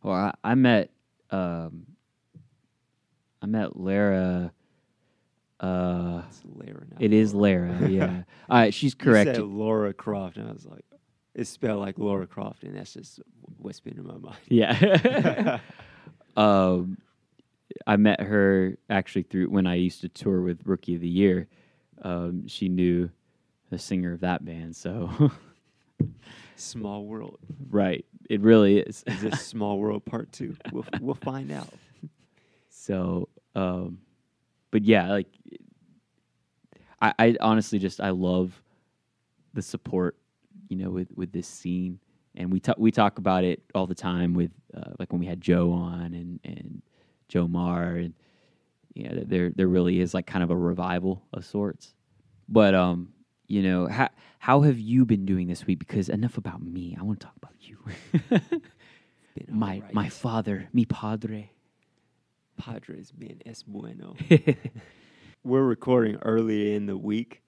Well, 0.03 0.13
I, 0.13 0.33
I 0.43 0.55
met 0.55 0.91
um, 1.31 1.85
I 3.41 3.45
met 3.47 3.77
Lara. 3.77 4.51
Uh, 5.59 6.21
It's 6.27 6.41
Lara. 6.55 6.85
It 6.99 7.13
is 7.13 7.33
Laura. 7.33 7.71
Lara. 7.71 7.89
Yeah, 7.89 8.23
uh, 8.49 8.69
she's 8.71 8.93
correct. 8.95 9.35
said 9.35 9.43
Laura 9.43 9.93
Croft, 9.93 10.37
and 10.37 10.49
I 10.49 10.51
was 10.53 10.65
like, 10.65 10.83
it's 11.35 11.49
spelled 11.49 11.79
like 11.79 11.97
Laura 11.99 12.25
Croft, 12.27 12.63
and 12.63 12.75
that's 12.75 12.93
just 12.93 13.19
what's 13.57 13.79
been 13.79 13.97
in 13.97 14.05
my 14.05 14.17
mind. 14.17 14.37
Yeah. 14.47 15.59
um, 16.37 16.97
I 17.87 17.97
met 17.97 18.21
her 18.21 18.77
actually 18.89 19.23
through 19.23 19.47
when 19.47 19.67
I 19.67 19.75
used 19.75 20.01
to 20.01 20.09
tour 20.09 20.41
with 20.41 20.61
Rookie 20.65 20.95
of 20.95 21.01
the 21.01 21.07
Year. 21.09 21.47
Um, 22.01 22.47
she 22.47 22.69
knew 22.69 23.09
the 23.69 23.77
singer 23.77 24.13
of 24.13 24.21
that 24.21 24.43
band, 24.43 24.75
so 24.75 25.31
Small 26.55 27.05
world. 27.05 27.39
right, 27.69 28.05
it 28.29 28.41
really 28.41 28.79
is. 28.79 29.03
Is 29.07 29.21
this 29.21 29.41
Small 29.45 29.77
World 29.79 30.05
Part 30.05 30.31
Two? 30.31 30.55
We'll 30.71 30.85
we'll 30.99 31.15
find 31.15 31.51
out. 31.51 31.69
So, 32.69 33.29
um, 33.55 33.99
but 34.71 34.83
yeah, 34.83 35.09
like 35.09 35.27
I, 37.01 37.13
I 37.17 37.37
honestly 37.41 37.79
just 37.79 38.01
I 38.01 38.09
love 38.09 38.61
the 39.53 39.61
support, 39.61 40.17
you 40.69 40.77
know, 40.77 40.89
with 40.89 41.09
with 41.15 41.31
this 41.31 41.47
scene, 41.47 41.99
and 42.35 42.51
we 42.51 42.59
talk 42.59 42.77
we 42.77 42.91
talk 42.91 43.17
about 43.17 43.43
it 43.43 43.61
all 43.73 43.87
the 43.87 43.95
time 43.95 44.33
with 44.33 44.51
uh, 44.75 44.91
like 44.99 45.11
when 45.11 45.19
we 45.19 45.25
had 45.27 45.41
Joe 45.41 45.71
on 45.71 46.13
and 46.13 46.39
and 46.43 46.81
Joe 47.31 47.47
Mar, 47.47 47.95
and 47.95 48.13
you 48.93 49.07
know, 49.07 49.23
there 49.25 49.49
there 49.49 49.67
really 49.67 50.01
is 50.01 50.13
like 50.13 50.27
kind 50.27 50.43
of 50.43 50.51
a 50.51 50.55
revival 50.55 51.23
of 51.33 51.45
sorts. 51.45 51.93
But 52.49 52.75
um, 52.75 53.13
you 53.47 53.63
know, 53.63 53.87
how 53.87 54.09
how 54.37 54.61
have 54.61 54.77
you 54.77 55.05
been 55.05 55.25
doing 55.25 55.47
this 55.47 55.65
week? 55.65 55.79
Because 55.79 56.09
enough 56.09 56.37
about 56.37 56.61
me, 56.61 56.97
I 56.99 57.03
want 57.03 57.21
to 57.21 57.25
talk 57.25 57.35
about 57.37 57.55
you. 57.59 57.77
My 59.47 59.75
alright. 59.75 59.93
my 59.93 60.09
father, 60.09 60.67
mi 60.73 60.85
padre. 60.85 61.51
Padres 62.57 63.11
being 63.11 63.41
es 63.45 63.63
bueno. 63.63 64.15
We're 65.43 65.63
recording 65.63 66.17
early 66.17 66.75
in 66.75 66.85
the 66.85 66.97
week 66.97 67.41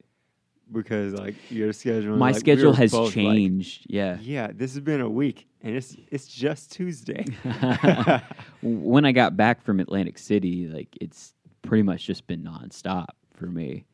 because 0.71 1.13
like 1.13 1.36
your 1.49 1.73
schedule. 1.73 2.17
My 2.17 2.32
like, 2.32 2.39
schedule 2.39 2.71
were 2.71 2.78
has 2.78 2.91
both, 2.91 3.06
like, 3.08 3.13
changed. 3.13 3.86
yeah. 3.89 4.17
yeah, 4.21 4.47
this 4.54 4.73
has 4.73 4.82
been 4.82 5.02
a 5.02 5.10
week, 5.10 5.47
and 5.62 5.76
it's 5.76 5.95
it's 6.12 6.28
just 6.28 6.71
Tuesday. 6.71 7.26
when 8.62 9.06
I 9.06 9.12
got 9.12 9.36
back 9.38 9.62
from 9.62 9.80
Atlantic 9.80 10.17
City, 10.17 10.67
like 10.67 10.89
it's 11.02 11.34
pretty 11.62 11.84
much 11.84 12.06
just 12.06 12.26
been 12.28 12.43
nonstop 12.43 13.08
for 13.36 13.45
me, 13.47 13.86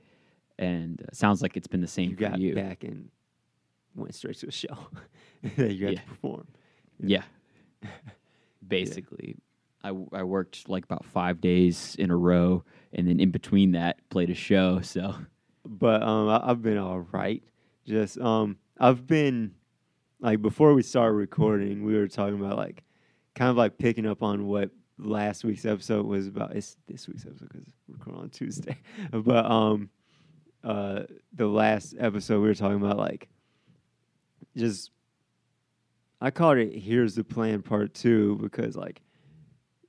and 0.58 1.02
uh, 1.02 1.06
sounds 1.14 1.42
like 1.42 1.58
it's 1.58 1.68
been 1.68 1.82
the 1.82 1.88
same 1.88 2.10
you 2.12 2.16
for 2.16 2.22
got 2.22 2.40
you. 2.40 2.56
back 2.56 2.84
and 2.84 3.10
went 3.96 4.14
straight 4.16 4.38
to 4.38 4.48
a 4.48 4.52
show 4.52 4.78
that 5.58 5.74
you 5.74 5.86
had 5.88 5.94
Yeah. 5.96 6.00
to 6.02 6.06
perform. 6.08 6.48
Yeah. 7.02 7.24
Basically, 8.68 9.38
I 9.84 9.90
I 10.12 10.24
worked 10.24 10.68
like 10.68 10.84
about 10.84 11.06
five 11.06 11.40
days 11.40 11.96
in 11.98 12.12
a 12.12 12.16
row, 12.18 12.64
and 12.94 13.08
then 13.08 13.20
in 13.22 13.32
between 13.32 13.72
that, 13.72 13.98
played 14.10 14.30
a 14.30 14.36
show. 14.36 14.82
So, 14.82 15.16
but 15.65 16.02
um, 16.04 16.30
I, 16.30 16.50
I've 16.50 16.62
been 16.62 16.78
all 16.78 17.06
right. 17.12 17.43
Just 17.86 18.17
um, 18.19 18.58
I've 18.80 19.08
been 19.08 19.56
like 20.19 20.41
before 20.41 20.74
we 20.74 20.84
started 20.84 21.13
recording, 21.13 21.84
we 21.84 21.95
were 21.95 22.08
talking 22.08 22.39
about 22.39 22.58
like 22.58 22.84
kind 23.36 23.50
of 23.50 23.58
like 23.58 23.78
picking 23.78 24.06
up 24.06 24.22
on 24.22 24.48
what 24.48 24.69
last 24.98 25.43
week's 25.43 25.65
episode 25.65 26.06
was 26.06 26.28
about. 26.28 26.56
It's 26.56 26.78
this 26.88 27.08
week's 27.08 27.26
episode 27.26 27.50
because 27.50 27.67
we're 27.88 27.95
recording 27.95 28.22
on 28.22 28.30
Tuesday, 28.30 28.78
but 29.12 29.45
um, 29.45 29.89
uh, 30.63 31.04
the 31.34 31.48
last 31.48 31.95
episode 32.00 32.41
we 32.41 32.48
were 32.48 32.56
talking 32.56 32.78
about 32.78 32.98
like 32.98 33.30
just 34.56 34.91
I 36.22 36.32
called 36.32 36.58
it 36.58 36.78
"Here's 36.78 37.15
the 37.15 37.24
Plan" 37.24 37.62
Part 37.62 37.93
Two 37.93 38.38
because 38.41 38.76
like 38.76 39.02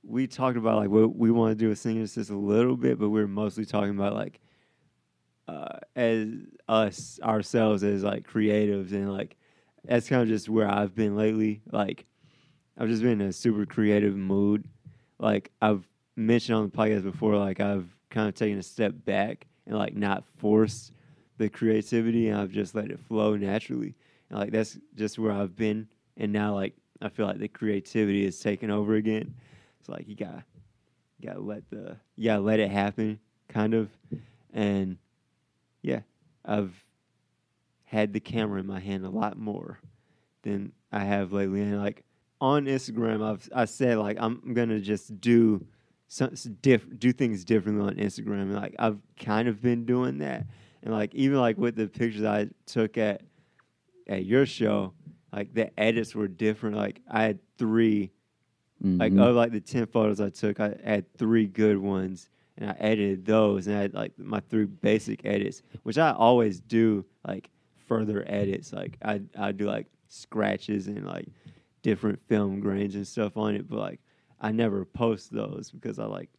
we 0.03 0.27
talked 0.27 0.57
about 0.57 0.77
like 0.77 0.89
what 0.89 1.15
we 1.15 1.29
want 1.31 1.51
to 1.51 1.55
do 1.55 1.69
with 1.69 1.79
singing 1.79 2.05
just 2.05 2.29
a 2.29 2.35
little 2.35 2.77
bit, 2.77 2.97
but 2.99 3.09
we 3.09 3.21
are 3.21 3.27
mostly 3.27 3.65
talking 3.65 3.91
about 3.91 4.13
like 4.13 4.39
uh, 5.51 5.79
as 5.95 6.27
us 6.69 7.19
ourselves 7.23 7.83
as 7.83 8.03
like 8.03 8.27
creatives 8.27 8.91
and 8.91 9.11
like 9.11 9.35
that's 9.83 10.07
kind 10.07 10.21
of 10.21 10.27
just 10.27 10.47
where 10.47 10.69
I've 10.69 10.95
been 10.95 11.15
lately. 11.15 11.61
Like 11.71 12.05
I've 12.77 12.87
just 12.87 13.01
been 13.01 13.19
in 13.21 13.27
a 13.27 13.33
super 13.33 13.65
creative 13.65 14.15
mood. 14.15 14.63
Like 15.19 15.51
I've 15.61 15.87
mentioned 16.15 16.57
on 16.57 16.63
the 16.63 16.77
podcast 16.77 17.03
before, 17.03 17.35
like 17.35 17.59
I've 17.59 17.87
kind 18.09 18.29
of 18.29 18.35
taken 18.35 18.59
a 18.59 18.63
step 18.63 18.93
back 19.05 19.47
and 19.65 19.77
like 19.77 19.95
not 19.95 20.23
forced 20.37 20.93
the 21.37 21.49
creativity 21.49 22.29
and 22.29 22.39
I've 22.39 22.51
just 22.51 22.75
let 22.75 22.89
it 22.89 22.99
flow 22.99 23.35
naturally. 23.35 23.95
And 24.29 24.39
like 24.39 24.51
that's 24.51 24.77
just 24.95 25.19
where 25.19 25.31
I've 25.31 25.55
been 25.55 25.87
and 26.17 26.31
now 26.31 26.53
like 26.55 26.75
I 27.01 27.09
feel 27.09 27.25
like 27.25 27.39
the 27.39 27.47
creativity 27.47 28.25
is 28.25 28.39
taking 28.39 28.69
over 28.69 28.95
again. 28.95 29.33
It's 29.79 29.89
like 29.89 30.07
you 30.07 30.15
gotta 30.15 30.45
you 31.19 31.27
gotta 31.27 31.41
let 31.41 31.69
the 31.69 31.97
you 32.15 32.25
gotta 32.25 32.41
let 32.41 32.59
it 32.59 32.71
happen, 32.71 33.19
kind 33.49 33.73
of. 33.73 33.89
And 34.53 34.97
yeah, 35.81 36.01
I've 36.45 36.85
had 37.83 38.13
the 38.13 38.19
camera 38.19 38.59
in 38.59 38.67
my 38.67 38.79
hand 38.79 39.05
a 39.05 39.09
lot 39.09 39.37
more 39.37 39.79
than 40.43 40.71
I 40.91 40.99
have 41.03 41.31
lately. 41.33 41.61
And 41.61 41.77
like 41.81 42.03
on 42.39 42.65
Instagram, 42.65 43.23
I've 43.23 43.49
I 43.53 43.65
said 43.65 43.97
like 43.97 44.17
I'm 44.19 44.53
gonna 44.53 44.79
just 44.79 45.19
do 45.19 45.65
some 46.07 46.33
diff, 46.61 46.85
do 46.99 47.11
things 47.13 47.45
differently 47.45 47.85
on 47.85 47.95
Instagram. 47.95 48.41
And 48.43 48.55
like 48.55 48.75
I've 48.79 48.99
kind 49.19 49.47
of 49.47 49.61
been 49.61 49.85
doing 49.85 50.17
that. 50.19 50.47
And 50.83 50.93
like 50.93 51.13
even 51.15 51.39
like 51.39 51.57
with 51.57 51.75
the 51.75 51.87
pictures 51.87 52.23
I 52.23 52.49
took 52.65 52.97
at 52.97 53.21
at 54.07 54.25
your 54.25 54.45
show, 54.45 54.93
like 55.31 55.53
the 55.53 55.77
edits 55.79 56.15
were 56.15 56.27
different. 56.27 56.75
Like 56.75 57.01
I 57.09 57.23
had 57.23 57.39
3 57.57 58.11
like 58.83 59.13
Mhm. 59.13 59.21
of 59.29 59.35
like 59.35 59.51
the 59.51 59.61
ten 59.61 59.85
photos 59.85 60.19
I 60.19 60.29
took, 60.31 60.59
I 60.59 60.75
had 60.83 61.13
three 61.13 61.45
good 61.45 61.77
ones, 61.77 62.29
and 62.61 62.69
I 62.69 62.75
edited 62.79 63.25
those, 63.25 63.65
and 63.65 63.75
I 63.75 63.81
had 63.81 63.93
like 63.95 64.17
my 64.19 64.39
three 64.49 64.65
basic 64.65 65.25
edits, 65.25 65.63
which 65.81 65.97
I 65.97 66.11
always 66.11 66.59
do 66.59 67.03
like 67.27 67.49
further 67.87 68.23
edits. 68.27 68.71
Like 68.71 68.97
I 69.03 69.21
I 69.37 69.51
do 69.51 69.65
like 69.65 69.87
scratches 70.09 70.87
and 70.87 71.05
like 71.07 71.27
different 71.81 72.19
film 72.27 72.59
grains 72.59 72.93
and 72.93 73.07
stuff 73.07 73.35
on 73.35 73.55
it, 73.55 73.67
but 73.67 73.79
like 73.79 73.99
I 74.39 74.51
never 74.51 74.85
post 74.85 75.33
those 75.33 75.71
because 75.71 75.97
I 75.97 76.05
like 76.05 76.29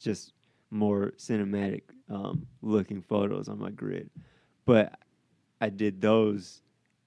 just 0.00 0.32
more 0.70 1.12
cinematic 1.18 1.82
um, 2.08 2.46
looking 2.62 3.02
photos 3.02 3.48
on 3.48 3.58
my 3.58 3.70
grid. 3.70 4.08
But 4.64 4.98
I 5.60 5.68
did 5.68 6.00
those 6.00 6.62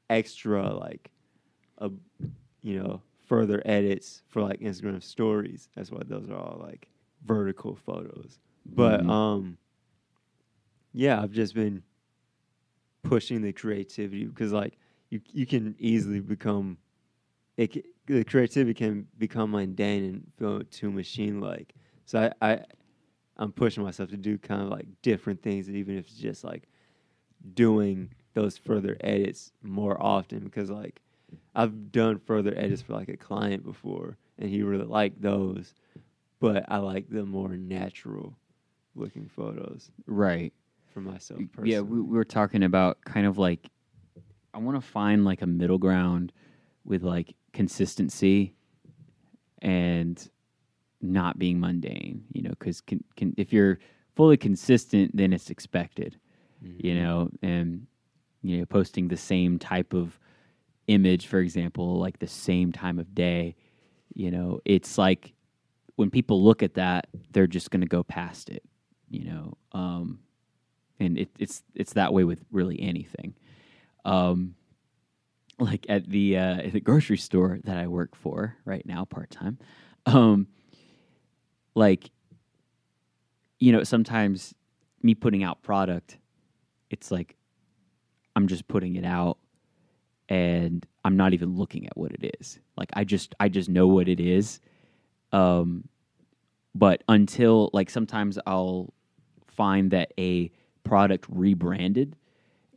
extra 0.10 0.72
like 0.72 1.10
a 1.80 1.90
you 2.62 2.80
know 2.80 3.02
further 3.26 3.60
edits 3.66 4.22
for 4.28 4.44
like 4.44 4.60
Instagram 4.60 5.02
stories. 5.02 5.68
That's 5.76 5.90
why 5.90 6.02
those 6.06 6.30
are 6.30 6.36
all 6.36 6.60
like 6.62 6.88
vertical 7.26 7.76
photos. 7.76 8.40
But 8.66 9.06
Mhm. 9.06 9.10
um 9.10 9.58
yeah, 10.94 11.22
I've 11.22 11.32
just 11.32 11.54
been 11.54 11.84
pushing 13.04 13.42
the 13.42 13.54
creativity 13.54 14.26
because 14.26 14.52
like 14.54 14.78
you 15.10 15.22
you 15.32 15.46
can 15.46 15.76
easily 15.80 16.20
become 16.20 16.78
it 17.58 17.86
the 18.08 18.24
creativity 18.24 18.74
can 18.74 19.08
become 19.18 19.52
mundane 19.52 20.04
and 20.06 20.32
feel 20.38 20.64
too 20.66 20.92
machine 20.92 21.42
like. 21.42 21.74
So 22.06 22.32
I, 22.42 22.52
I 22.54 22.66
I'm 23.38 23.52
pushing 23.54 23.84
myself 23.84 24.10
to 24.12 24.18
do 24.18 24.38
kind 24.38 24.62
of 24.62 24.70
like 24.70 24.88
different 25.02 25.42
things 25.44 25.70
even 25.70 25.98
if 25.98 26.08
it's 26.08 26.18
just 26.18 26.44
like 26.44 26.68
doing 27.54 28.12
those 28.34 28.58
further 28.58 28.98
edits 29.02 29.52
more 29.64 30.02
often 30.02 30.42
because 30.46 30.70
like 30.72 31.02
I've 31.56 31.92
done 31.92 32.20
further 32.20 32.54
edits 32.58 32.82
for 32.82 32.94
like 32.94 33.10
a 33.10 33.18
client 33.18 33.64
before 33.64 34.18
and 34.40 34.50
he 34.50 34.64
really 34.64 34.86
liked 34.86 35.22
those, 35.22 35.76
but 36.40 36.66
I 36.70 36.78
like 36.78 37.10
the 37.10 37.26
more 37.26 37.50
natural 37.58 38.38
looking 38.96 39.28
photos 39.28 39.92
right. 40.08 40.54
for 40.94 41.02
myself 41.02 41.40
personally. 41.54 41.72
Yeah, 41.72 41.82
we, 41.82 42.02
we 42.02 42.18
were 42.18 42.26
talking 42.26 42.64
about 42.64 43.02
kind 43.06 43.26
of 43.26 43.38
like 43.38 43.70
I 44.54 44.58
want 44.58 44.76
to 44.76 44.82
find 44.82 45.24
like 45.24 45.42
a 45.42 45.48
middle 45.48 45.78
ground 45.78 46.34
with 46.84 47.04
like 47.04 47.36
consistency 47.54 48.54
and 49.62 50.30
not 51.02 51.40
being 51.40 51.60
mundane. 51.60 52.26
You 52.34 52.44
know, 52.44 52.50
because 52.52 52.82
can, 52.82 53.04
can, 53.16 53.34
if 53.38 53.54
you're 53.54 53.80
fully 54.16 54.38
consistent, 54.38 55.16
then 55.16 55.34
it's 55.34 55.50
expected. 55.50 56.20
You 56.78 56.96
Mhm. 56.96 57.02
know, 57.02 57.30
and 57.42 57.88
you 58.44 58.58
know, 58.58 58.66
posting 58.66 59.08
the 59.08 59.18
same 59.18 59.60
type 59.60 59.94
of 59.94 60.20
image, 60.88 61.28
for 61.28 61.40
example, 61.40 61.98
like 62.00 62.20
the 62.20 62.28
same 62.28 62.72
time 62.72 63.00
of 63.00 63.16
day. 63.16 63.56
You 64.14 64.32
know, 64.32 64.60
it's 64.66 64.98
like 64.98 65.34
when 65.96 66.10
people 66.10 66.44
look 66.44 66.62
at 66.64 66.74
that, 66.74 67.08
they're 67.32 67.48
just 67.48 67.72
going 67.72 67.82
to 67.82 67.88
go 67.88 68.04
past 68.04 68.50
it. 68.50 68.64
You 69.12 69.26
know, 69.26 69.58
um, 69.74 70.20
and 70.98 71.18
it, 71.18 71.30
it's 71.38 71.64
it's 71.76 71.94
that 71.94 72.14
way 72.14 72.24
with 72.24 72.46
really 72.50 72.80
anything. 72.80 73.36
Um, 74.06 74.56
like 75.60 75.86
at 75.90 76.10
the 76.10 76.38
uh, 76.38 76.56
at 76.62 76.72
the 76.72 76.80
grocery 76.80 77.18
store 77.18 77.60
that 77.66 77.78
I 77.78 77.88
work 77.88 78.16
for 78.16 78.56
right 78.64 78.86
now, 78.86 79.04
part 79.04 79.30
time. 79.30 79.60
Um, 80.06 80.48
like, 81.76 82.10
you 83.60 83.74
know, 83.74 83.84
sometimes 83.84 84.56
me 85.04 85.14
putting 85.14 85.44
out 85.44 85.62
product, 85.62 86.18
it's 86.90 87.12
like 87.12 87.36
I'm 88.36 88.48
just 88.48 88.68
putting 88.68 88.96
it 88.96 89.06
out, 89.06 89.40
and 90.30 90.86
I'm 91.04 91.18
not 91.18 91.34
even 91.34 91.58
looking 91.58 91.86
at 91.86 91.98
what 91.98 92.14
it 92.14 92.36
is. 92.40 92.60
Like 92.78 92.90
I 92.94 93.04
just 93.04 93.36
I 93.42 93.50
just 93.50 93.68
know 93.68 93.88
what 93.88 94.08
it 94.08 94.22
is. 94.22 94.62
Um, 95.34 95.90
but 96.74 97.04
until 97.10 97.70
like 97.74 97.90
sometimes 97.90 98.40
I'll 98.48 98.94
find 99.56 99.92
that 99.92 100.14
a 100.18 100.52
product 100.84 101.26
rebranded 101.30 102.16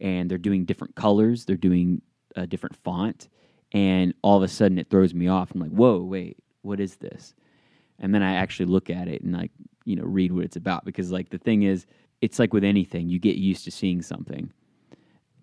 and 0.01 0.31
they're 0.31 0.39
doing 0.39 0.65
different 0.65 0.95
colors, 0.95 1.45
they're 1.45 1.57
doing 1.57 2.03
a 2.37 2.47
different 2.47 2.77
font, 2.77 3.29
and 3.73 4.15
all 4.23 4.37
of 4.37 4.43
a 4.43 4.49
sudden 4.49 4.79
it 4.79 4.91
throws 4.91 5.15
me 5.15 5.29
off. 5.29 5.53
I'm 5.53 5.61
like, 5.61 5.71
whoa, 5.71 5.99
wait, 6.03 6.37
what 6.63 6.81
is 6.81 6.97
this? 6.97 7.35
And 7.99 8.15
then 8.15 8.23
I 8.23 8.35
actually 8.35 8.67
look 8.67 8.91
at 8.91 9.09
it 9.09 9.23
and 9.23 9.33
like, 9.33 9.53
you 9.85 9.97
know, 9.97 10.05
read 10.05 10.33
what 10.33 10.45
it's 10.45 10.57
about 10.57 10.85
because 10.85 11.13
like 11.13 11.31
the 11.31 11.39
thing 11.39 11.63
is, 11.63 11.87
it's 12.21 12.39
like 12.39 12.53
with 12.53 12.65
anything, 12.65 13.09
you 13.09 13.19
get 13.19 13.37
used 13.37 13.65
to 13.65 13.71
seeing 13.71 14.03
something. 14.03 14.53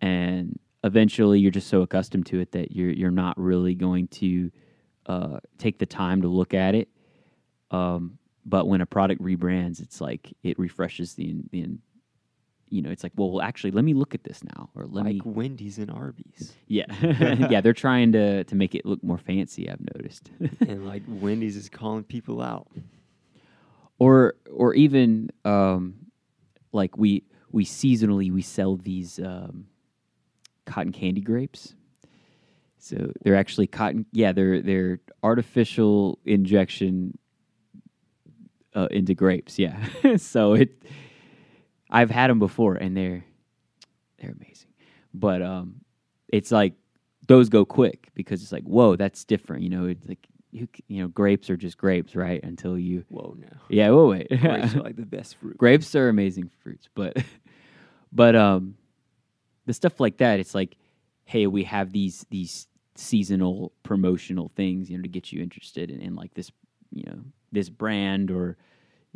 And 0.02 0.60
eventually 0.84 1.40
you're 1.40 1.52
just 1.52 1.68
so 1.68 1.82
accustomed 1.82 2.26
to 2.28 2.40
it 2.40 2.52
that 2.54 2.72
you're 2.72 2.92
you're 2.92 3.12
not 3.12 3.38
really 3.38 3.76
going 3.76 4.08
to 4.08 4.52
uh, 5.06 5.40
take 5.58 5.80
the 5.80 5.86
time 5.86 6.22
to 6.24 6.28
look 6.28 6.54
at 6.54 6.76
it. 6.76 6.90
Um, 7.70 8.18
but 8.46 8.68
when 8.68 8.82
a 8.82 8.86
product 8.86 9.22
rebrands, 9.22 9.82
it's 9.82 10.02
like 10.02 10.34
it 10.44 10.58
refreshes 10.58 11.14
the, 11.14 11.36
the 11.52 11.68
you 12.72 12.82
know, 12.82 12.90
it's 12.90 13.04
like, 13.04 13.12
well, 13.18 13.42
actually, 13.42 13.72
let 13.72 13.84
me 13.84 13.94
look 13.94 14.16
at 14.16 14.24
this 14.24 14.44
now, 14.44 14.70
or 14.76 14.86
let 14.86 15.04
me 15.06 15.16
like 15.16 15.26
me, 15.26 15.32
Wendy's 15.34 15.78
and 15.78 15.92
Arby's. 15.92 16.54
yeah, 16.68 16.86
yeah. 17.50 17.60
They're 17.60 17.74
trying 17.74 18.14
to 18.14 18.46
to 18.46 18.56
make 18.56 18.74
it 18.74 18.86
look 18.86 19.04
more 19.04 19.18
fancy. 19.18 19.70
I've 19.70 19.82
noticed, 19.94 20.32
and 20.62 20.88
like 20.88 21.04
Wendy's 21.08 21.58
is 21.58 21.70
calling 21.70 22.06
people 22.06 22.42
out. 22.42 22.68
or 24.00 24.36
or 24.50 24.74
even 24.74 25.32
um, 25.44 25.96
like 26.72 26.98
we 26.98 27.26
we 27.52 27.66
seasonally 27.66 28.32
we 28.32 28.42
sell 28.42 28.78
these 28.78 29.20
um, 29.20 29.68
cotton 30.66 30.94
candy 30.94 31.22
grapes. 31.22 31.76
So 32.78 33.12
they're 33.22 33.36
actually 33.36 33.68
cotton. 33.68 34.06
Yeah, 34.14 34.32
they're 34.32 34.62
they're 34.62 35.00
artificial 35.22 36.20
injection 36.26 37.18
uh, 38.76 38.88
into 38.92 39.14
grapes. 39.14 39.60
Yeah. 39.60 39.78
so 40.18 40.54
it, 40.54 40.84
I've 41.90 42.12
had 42.12 42.30
them 42.30 42.40
before, 42.40 42.76
and 42.76 42.96
they're 42.96 43.24
they're 44.20 44.32
amazing. 44.32 44.70
But 45.14 45.42
um, 45.42 45.82
it's 46.28 46.52
like 46.52 46.74
those 47.28 47.50
go 47.50 47.66
quick 47.66 48.10
because 48.14 48.42
it's 48.42 48.52
like 48.52 48.64
whoa, 48.64 48.96
that's 48.96 49.24
different. 49.26 49.64
You 49.64 49.70
know, 49.70 49.86
it's 49.86 50.08
like 50.08 50.28
you 50.52 50.68
you 50.88 51.02
know 51.02 51.08
grapes 51.08 51.50
are 51.50 51.58
just 51.58 51.78
grapes, 51.78 52.16
right? 52.16 52.42
Until 52.44 52.78
you 52.78 53.04
Whoa, 53.10 53.36
now 53.38 53.62
yeah. 53.70 53.90
Whoa, 53.90 54.10
wait. 54.10 54.28
grapes 54.42 54.76
are 54.76 54.82
like 54.82 54.96
the 54.96 55.06
best 55.06 55.36
fruit. 55.38 55.58
grapes 55.58 55.96
are 55.96 56.10
amazing 56.10 56.50
fruits 56.62 56.90
but 56.94 57.16
but 58.12 58.36
um 58.36 58.76
the 59.66 59.74
stuff 59.74 60.00
like 60.00 60.18
that 60.18 60.40
it's 60.42 60.54
like 60.54 60.76
hey 61.24 61.48
we 61.48 61.64
have 61.64 61.94
these 61.94 62.26
these 62.30 62.68
seasonal 62.96 63.72
promotional 63.84 64.52
things, 64.56 64.90
you 64.90 64.98
know, 64.98 65.04
to 65.04 65.10
get 65.10 65.32
you 65.32 65.42
interested 65.42 65.90
in, 65.90 66.02
in 66.02 66.16
like 66.16 66.34
this, 66.34 66.52
you 66.92 67.04
know, 67.06 67.20
this 67.52 67.70
brand 67.70 68.32
or 68.32 68.58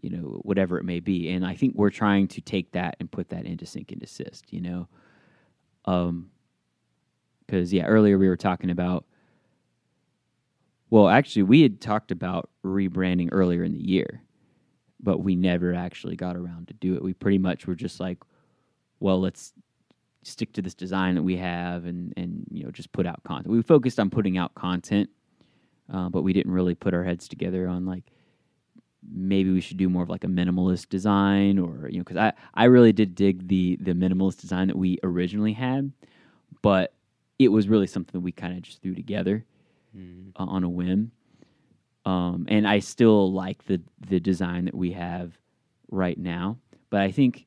you 0.01 0.09
know 0.09 0.39
whatever 0.43 0.77
it 0.77 0.83
may 0.83 0.99
be. 0.99 1.29
And 1.29 1.45
I 1.45 1.55
think 1.55 1.75
we're 1.75 1.89
trying 1.89 2.27
to 2.29 2.41
take 2.41 2.71
that 2.73 2.95
and 2.99 3.11
put 3.11 3.29
that 3.29 3.45
into 3.45 3.65
sync 3.65 3.91
and 3.91 4.01
desist. 4.01 4.51
You 4.51 4.61
know, 4.61 4.87
um, 5.85 6.29
because 7.45 7.73
yeah, 7.73 7.85
earlier 7.85 8.17
we 8.17 8.27
were 8.27 8.37
talking 8.37 8.69
about. 8.69 9.05
Well, 10.91 11.09
actually, 11.09 11.43
we 11.43 11.61
had 11.61 11.81
talked 11.81 12.11
about 12.11 12.49
rebranding 12.63 13.29
earlier 13.31 13.63
in 13.63 13.73
the 13.73 13.79
year, 13.79 14.21
but 15.01 15.19
we 15.19 15.35
never 15.35 15.73
actually 15.73 16.15
got 16.15 16.37
around 16.37 16.67
to 16.67 16.73
do 16.75 16.95
it. 16.95 17.03
We 17.03 17.13
pretty 17.13 17.39
much 17.39 17.65
were 17.65 17.75
just 17.75 17.99
like, 17.99 18.19
well, 18.99 19.19
let's 19.19 19.51
stick 20.23 20.53
to 20.53 20.61
this 20.61 20.73
design 20.73 21.15
that 21.15 21.23
we 21.23 21.37
have 21.37 21.85
and 21.85 22.13
and 22.17 22.45
you 22.51 22.63
know 22.63 22.71
just 22.71 22.91
put 22.91 23.05
out 23.05 23.23
content. 23.23 23.47
We 23.53 23.61
focused 23.61 23.99
on 23.99 24.09
putting 24.09 24.37
out 24.37 24.53
content, 24.55 25.09
uh, 25.91 26.09
but 26.09 26.21
we 26.23 26.33
didn't 26.33 26.51
really 26.51 26.75
put 26.75 26.93
our 26.93 27.03
heads 27.03 27.27
together 27.27 27.67
on 27.67 27.85
like 27.85 28.03
maybe 29.07 29.51
we 29.51 29.61
should 29.61 29.77
do 29.77 29.87
more 29.87 30.01
of 30.03 30.09
like 30.09 30.23
a 30.23 30.27
minimalist 30.27 30.89
design 30.89 31.59
or 31.59 31.87
you 31.89 31.97
know 31.99 32.03
because 32.03 32.17
I 32.17 32.33
I 32.53 32.65
really 32.65 32.91
did 32.93 33.13
dig 33.15 33.47
the 33.47 33.77
the 33.79 33.93
minimalist 33.93 34.41
design 34.41 34.67
that 34.67 34.77
we 34.77 34.97
originally 35.03 35.53
had, 35.53 35.91
but 36.61 36.93
it 37.37 37.49
was 37.49 37.67
really 37.67 37.87
something 37.87 38.13
that 38.13 38.23
we 38.23 38.31
kind 38.31 38.55
of 38.57 38.61
just 38.63 38.81
threw 38.81 38.95
together 38.95 39.45
Mm. 39.95 40.31
uh, 40.37 40.43
on 40.43 40.65
a 40.65 40.69
whim. 40.69 41.11
Um, 42.05 42.45
and 42.49 42.67
I 42.67 42.79
still 42.79 43.31
like 43.31 43.63
the 43.65 43.81
the 44.09 44.19
design 44.19 44.65
that 44.65 44.75
we 44.75 44.91
have 44.91 45.37
right 45.89 46.17
now, 46.17 46.57
but 46.89 46.99
I 47.01 47.11
think 47.11 47.45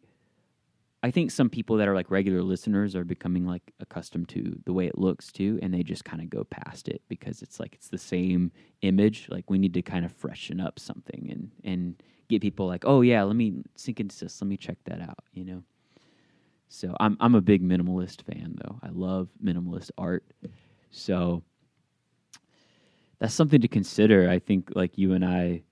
I 1.03 1.13
think 1.13 1.31
some 1.31 1.49
people 1.49 1.77
that 1.77 1.87
are 1.87 1.95
like 1.95 2.11
regular 2.11 2.43
listeners 2.43 2.97
are 2.97 3.05
becoming 3.05 3.47
like 3.47 3.73
accustomed 3.79 4.29
to 4.31 4.59
the 4.65 4.73
way 4.73 4.87
it 4.87 4.99
looks 4.99 5.31
too, 5.31 5.59
and 5.63 5.73
they 5.73 5.85
just 5.85 6.05
kind 6.05 6.21
of 6.21 6.29
go 6.29 6.43
past 6.45 6.89
it 6.89 7.03
because 7.09 7.41
it's 7.41 7.61
like 7.61 7.75
it's 7.75 7.89
the 7.89 7.99
same 7.99 8.51
image. 8.83 9.29
Like 9.31 9.49
we 9.49 9.59
need 9.59 9.75
to 9.75 9.83
kind 9.83 10.05
of 10.05 10.13
freshen 10.13 10.61
up 10.61 10.79
something 10.79 11.29
and 11.31 11.53
and 11.63 12.03
get 12.29 12.43
people 12.43 12.67
like, 12.67 12.85
oh 12.85 13.03
yeah, 13.03 13.23
let 13.23 13.37
me 13.37 13.63
sink 13.77 14.01
into 14.01 14.19
this, 14.19 14.41
let 14.41 14.49
me 14.49 14.57
check 14.57 14.79
that 14.85 15.01
out, 15.01 15.25
you 15.33 15.45
know. 15.45 15.63
So 16.69 16.97
I'm 16.99 17.17
I'm 17.21 17.37
a 17.37 17.41
big 17.41 17.63
minimalist 17.63 18.23
fan 18.23 18.59
though. 18.63 18.81
I 18.83 18.89
love 18.91 19.29
minimalist 19.43 19.93
art. 19.97 20.25
So 20.91 21.45
that's 23.21 23.35
something 23.35 23.61
to 23.61 23.69
consider. 23.69 24.29
I 24.29 24.41
think 24.41 24.73
like 24.75 24.99
you 24.99 25.13
and 25.13 25.25
I 25.25 25.63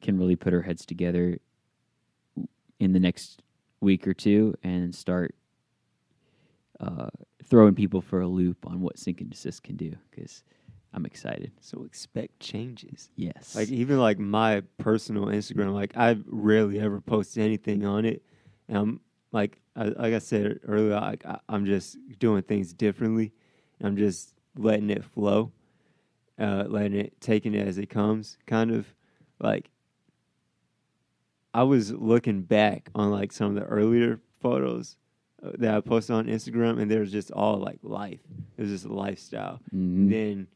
can 0.00 0.18
really 0.18 0.36
put 0.36 0.52
our 0.52 0.62
heads 0.62 0.84
together 0.84 1.38
in 2.80 2.92
the 2.92 3.00
next 3.00 3.42
week 3.82 4.06
or 4.06 4.14
two 4.14 4.54
and 4.62 4.94
start 4.94 5.34
uh, 6.80 7.08
throwing 7.44 7.74
people 7.74 8.00
for 8.00 8.20
a 8.20 8.26
loop 8.26 8.66
on 8.66 8.80
what 8.80 8.98
sync 8.98 9.20
and 9.20 9.30
desist 9.30 9.62
can 9.62 9.76
do 9.76 9.94
because 10.10 10.42
I'm 10.94 11.06
excited. 11.06 11.52
So 11.60 11.84
expect 11.84 12.38
changes. 12.40 13.10
Yes. 13.16 13.54
Like 13.56 13.68
even 13.68 13.98
like 13.98 14.18
my 14.18 14.62
personal 14.78 15.26
Instagram, 15.26 15.74
like 15.74 15.96
I've 15.96 16.22
rarely 16.26 16.80
ever 16.80 17.00
post 17.00 17.38
anything 17.38 17.84
on 17.84 18.04
it, 18.04 18.22
and 18.68 18.76
I'm 18.76 19.00
like, 19.32 19.58
I, 19.74 19.84
like 19.84 20.14
I 20.14 20.18
said 20.18 20.60
earlier, 20.66 20.94
like 20.94 21.24
I, 21.24 21.38
I'm 21.48 21.64
just 21.64 21.96
doing 22.18 22.42
things 22.42 22.72
differently. 22.72 23.32
I'm 23.82 23.96
just 23.96 24.34
letting 24.56 24.90
it 24.90 25.04
flow, 25.04 25.52
uh, 26.38 26.64
letting 26.68 26.94
it, 26.94 27.20
taking 27.20 27.54
it 27.54 27.66
as 27.66 27.78
it 27.78 27.88
comes. 27.88 28.36
Kind 28.46 28.70
of 28.70 28.86
like 29.40 29.70
I 31.54 31.62
was 31.64 31.92
looking 31.92 32.42
back 32.42 32.88
on 32.94 33.10
like 33.10 33.32
some 33.32 33.48
of 33.48 33.54
the 33.62 33.68
earlier 33.68 34.20
photos 34.40 34.96
uh, 35.42 35.50
that 35.58 35.74
I 35.74 35.80
posted 35.80 36.16
on 36.16 36.26
Instagram, 36.26 36.80
and 36.80 36.90
there 36.90 37.00
was 37.00 37.12
just 37.12 37.30
all 37.30 37.58
like 37.58 37.78
life. 37.82 38.20
It 38.56 38.62
was 38.62 38.70
just 38.70 38.84
a 38.86 38.92
lifestyle. 38.92 39.60
Mhm. 39.74 40.10
Then, 40.10 40.46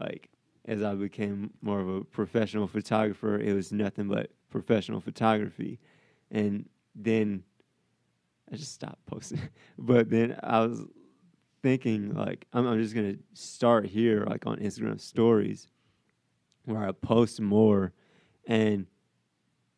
like 0.00 0.28
as 0.66 0.82
I 0.82 0.94
became 0.94 1.50
more 1.62 1.80
of 1.80 1.88
a 1.88 2.04
professional 2.04 2.66
photographer, 2.66 3.38
it 3.38 3.52
was 3.54 3.72
nothing 3.72 4.08
but 4.08 4.30
professional 4.50 5.00
photography, 5.00 5.78
and 6.30 6.68
then 6.94 7.42
I 8.52 8.56
just 8.56 8.72
stopped 8.74 9.04
posting. 9.06 9.40
but 9.78 10.10
then 10.10 10.38
I 10.42 10.60
was 10.60 10.82
thinking 11.62 12.14
like 12.14 12.46
I'm, 12.52 12.66
I'm 12.66 12.82
just 12.82 12.94
gonna 12.94 13.16
start 13.32 13.86
here, 13.86 14.24
like 14.28 14.46
on 14.46 14.58
Instagram 14.58 15.00
stories, 15.00 15.68
where 16.64 16.86
I 16.86 16.92
post 16.92 17.40
more, 17.40 17.92
and 18.46 18.86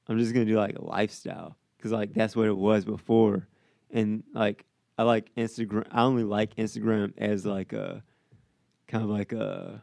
I'm 0.08 0.18
just 0.18 0.32
gonna 0.32 0.44
do 0.46 0.56
like 0.56 0.76
a 0.78 0.84
lifestyle 0.84 1.56
because 1.76 1.92
like 1.92 2.14
that's 2.14 2.36
what 2.36 2.46
it 2.46 2.56
was 2.56 2.84
before, 2.84 3.46
and 3.90 4.22
like 4.34 4.64
I 4.98 5.02
like 5.02 5.34
Instagram. 5.36 5.86
I 5.90 6.02
only 6.02 6.24
like 6.24 6.54
Instagram 6.56 7.12
as 7.18 7.44
like 7.44 7.72
a 7.72 8.02
kind 8.88 9.02
of 9.04 9.10
like 9.10 9.32
a 9.32 9.82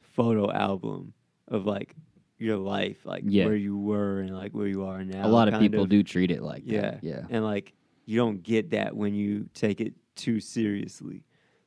photo 0.00 0.52
album 0.52 1.14
of 1.48 1.64
like 1.66 1.94
your 2.38 2.56
life, 2.58 2.98
like 3.04 3.22
Yeah. 3.26 3.46
where 3.46 3.56
you 3.56 3.76
were 3.78 4.20
and 4.20 4.36
like 4.36 4.52
where 4.52 4.66
you 4.66 4.84
are 4.84 5.04
now. 5.04 5.26
a 5.26 5.28
lot 5.28 5.48
of 5.48 5.58
people 5.60 5.86
do 5.86 6.02
treat 6.02 6.30
it 6.30 6.42
like 6.42 6.62
Yeah, 6.66 6.80
that. 6.82 7.04
Yeah. 7.04 7.22
and 7.30 7.44
like 7.44 7.72
you 8.04 8.18
don't 8.18 8.42
get 8.42 8.70
that 8.70 8.94
when 8.96 9.14
you 9.14 9.48
take 9.54 9.80
it 9.80 9.94
too 10.16 10.38
seriously. 10.40 11.24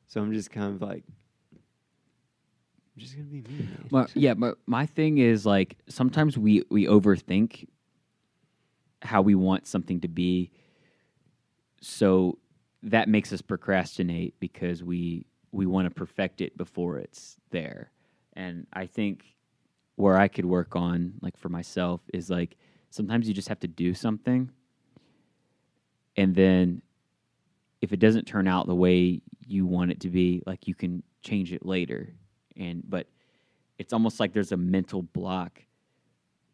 So 0.08 0.22
I'm 0.22 0.32
just 0.34 0.52
kind 0.52 0.76
of 0.76 0.82
like, 0.82 1.04
I'm 1.54 1.60
just 2.98 3.16
gonna 3.16 3.28
be 3.28 3.42
me. 3.42 3.68
My, 3.90 4.06
yeah, 4.14 4.34
but 4.36 4.58
my 4.68 4.86
thing 4.86 5.18
is 5.18 5.46
like 5.46 5.78
sometimes 5.88 6.38
we 6.38 6.64
we 6.70 6.86
overthink 6.86 7.66
how 9.06 9.22
we 9.22 9.36
want 9.36 9.68
something 9.68 10.02
to 10.02 10.08
be, 10.08 10.52
so 11.82 12.38
that 12.84 13.10
makes 13.10 13.34
us 13.34 13.42
procrastinate 13.42 14.40
because 14.40 14.84
we 14.84 15.26
we 15.52 15.66
want 15.66 15.88
to 15.88 15.94
perfect 15.94 16.42
it 16.42 16.58
before 16.58 16.98
it's 16.98 17.38
there. 17.52 17.92
And 18.34 18.68
I 18.74 18.86
think 18.86 19.36
where 19.96 20.18
I 20.18 20.28
could 20.28 20.46
work 20.46 20.76
on, 20.76 21.14
like 21.22 21.38
for 21.38 21.48
myself, 21.48 22.02
is 22.14 22.30
like 22.30 22.58
sometimes 22.90 23.28
you 23.28 23.34
just 23.34 23.48
have 23.48 23.60
to 23.62 23.68
do 23.68 23.94
something, 23.94 24.50
and 26.18 26.36
then 26.36 26.82
if 27.82 27.94
it 27.94 28.00
doesn't 28.00 28.26
turn 28.26 28.48
out 28.48 28.68
the 28.68 28.76
way 28.76 29.22
you 29.46 29.66
want 29.66 29.92
it 29.92 30.00
to 30.02 30.10
be, 30.10 30.42
like 30.46 30.68
you 30.68 30.76
can 30.76 31.04
change 31.22 31.54
it 31.54 31.66
later. 31.66 32.14
And 32.58 32.84
but 32.90 33.08
it's 33.78 33.94
almost 33.94 34.20
like 34.20 34.34
there's 34.34 34.52
a 34.52 34.58
mental 34.58 35.02
block 35.02 35.62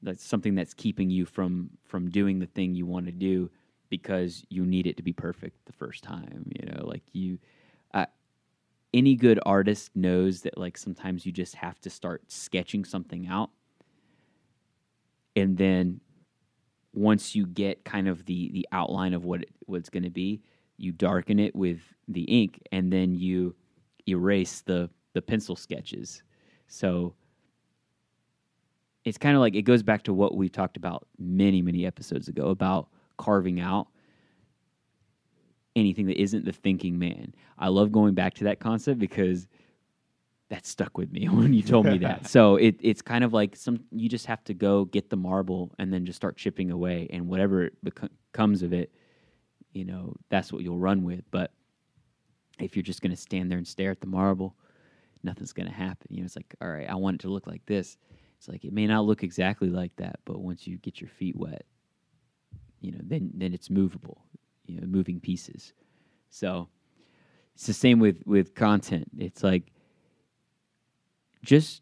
that's 0.04 0.26
something 0.26 0.56
that's 0.56 0.74
keeping 0.74 1.10
you 1.10 1.26
from 1.26 1.70
from 1.84 2.10
doing 2.10 2.40
the 2.40 2.48
thing 2.48 2.74
you 2.76 2.86
want 2.86 3.06
to 3.06 3.12
do 3.12 3.50
because 3.90 4.46
you 4.50 4.66
need 4.66 4.88
it 4.88 4.98
to 4.98 5.04
be 5.04 5.14
perfect 5.14 5.58
the 5.66 5.74
first 5.74 6.04
time 6.04 6.44
you 6.60 6.66
know 6.70 6.86
like 6.86 7.04
you 7.14 7.38
uh, 7.94 8.06
any 8.94 9.16
good 9.16 9.40
artist 9.46 9.92
knows 9.96 10.42
that 10.42 10.58
like 10.58 10.78
sometimes 10.78 11.26
you 11.26 11.32
just 11.32 11.56
have 11.56 11.80
to 11.82 11.90
start 11.90 12.24
sketching 12.28 12.84
something 12.84 13.28
out. 13.28 13.52
And 15.36 15.58
then 15.58 16.02
once 16.94 17.36
you 17.36 17.46
get 17.46 17.86
kind 17.86 18.08
of 18.08 18.26
the 18.26 18.52
the 18.52 18.68
outline 18.72 19.14
of 19.14 19.24
what 19.24 19.44
it, 19.44 19.50
what 19.66 19.78
it's 19.78 19.90
going 19.90 20.04
to 20.04 20.10
be 20.10 20.42
you 20.78 20.92
darken 20.92 21.40
it 21.40 21.56
with 21.56 21.80
the 22.08 22.24
ink 22.24 22.60
and 22.72 22.92
then 22.92 23.14
you 23.14 23.56
erase 24.10 24.62
the 24.62 24.90
the 25.14 25.22
pencil 25.22 25.56
sketches. 25.56 26.24
So 26.68 27.14
it's 29.04 29.18
kind 29.18 29.36
of 29.36 29.42
like 29.42 29.56
it 29.56 29.64
goes 29.64 29.84
back 29.84 30.04
to 30.04 30.14
what 30.14 30.36
we 30.36 30.50
talked 30.50 30.78
about 30.78 31.08
many 31.18 31.62
many 31.62 31.86
episodes 31.86 32.28
ago 32.28 32.50
about 32.50 32.90
carving 33.18 33.60
out 33.60 33.88
anything 35.76 36.08
that 36.08 36.22
isn't 36.22 36.44
the 36.44 36.52
thinking 36.52 37.00
man. 37.00 37.34
I 37.58 37.70
love 37.70 37.92
going 37.92 38.14
back 38.14 38.34
to 38.36 38.44
that 38.46 38.60
concept 38.60 39.00
because 39.00 39.48
that 40.50 40.66
stuck 40.66 40.98
with 40.98 41.12
me 41.12 41.30
when 41.30 41.54
you 41.54 41.64
told 41.64 41.86
me 41.86 41.98
that. 42.00 42.28
So 42.28 42.58
it, 42.58 42.76
it's 42.82 43.02
kind 43.02 43.24
of 43.24 43.34
like 43.34 43.56
some 43.56 43.86
you 43.92 44.10
just 44.10 44.26
have 44.26 44.44
to 44.46 44.54
go 44.54 44.86
get 44.86 45.10
the 45.10 45.18
marble 45.18 45.72
and 45.80 45.94
then 45.94 46.06
just 46.06 46.18
start 46.18 46.38
chipping 46.38 46.72
away 46.72 47.08
and 47.12 47.28
whatever 47.28 47.64
it 47.64 47.86
beco- 47.86 48.10
comes 48.34 48.64
of 48.64 48.74
it 48.74 48.92
you 49.74 49.86
know 49.86 50.14
that's 50.30 50.52
what 50.52 50.64
you'll 50.64 50.78
run 50.78 51.04
with. 51.04 51.24
But 51.32 51.52
if 52.60 52.76
you're 52.76 52.84
just 52.84 53.02
going 53.02 53.12
to 53.12 53.18
stand 53.18 53.50
there 53.50 53.58
and 53.58 53.68
stare 53.68 53.92
at 53.92 54.02
the 54.02 54.08
marble 54.08 54.56
nothing's 55.24 55.54
going 55.54 55.68
to 55.68 55.74
happen. 55.74 56.08
You 56.10 56.22
know 56.22 56.26
it's 56.26 56.36
like 56.36 56.54
all 56.62 56.70
right 56.70 56.90
i 56.90 56.96
want 56.96 57.16
it 57.16 57.22
to 57.22 57.30
look 57.30 57.48
like 57.48 57.66
this 57.66 57.98
it's 58.42 58.48
like 58.48 58.66
it 58.66 58.74
may 58.74 58.88
not 58.88 59.06
look 59.06 59.22
exactly 59.22 59.70
like 59.70 59.96
that 59.98 60.20
but 60.26 60.40
once 60.40 60.66
you 60.66 60.78
get 60.78 61.00
your 61.00 61.10
feet 61.12 61.36
wet 61.36 61.64
you 62.80 62.92
know 62.92 62.98
then 63.04 63.30
then 63.36 63.54
it's 63.54 63.70
movable 63.70 64.26
you 64.72 64.80
know 64.80 64.88
moving 64.88 65.20
pieces. 65.20 65.74
So 66.30 66.70
it's 67.54 67.68
the 67.68 67.74
same 67.74 68.00
with 68.00 68.24
with 68.26 68.56
content. 68.56 69.10
It's 69.18 69.44
like 69.44 69.72
just 71.44 71.82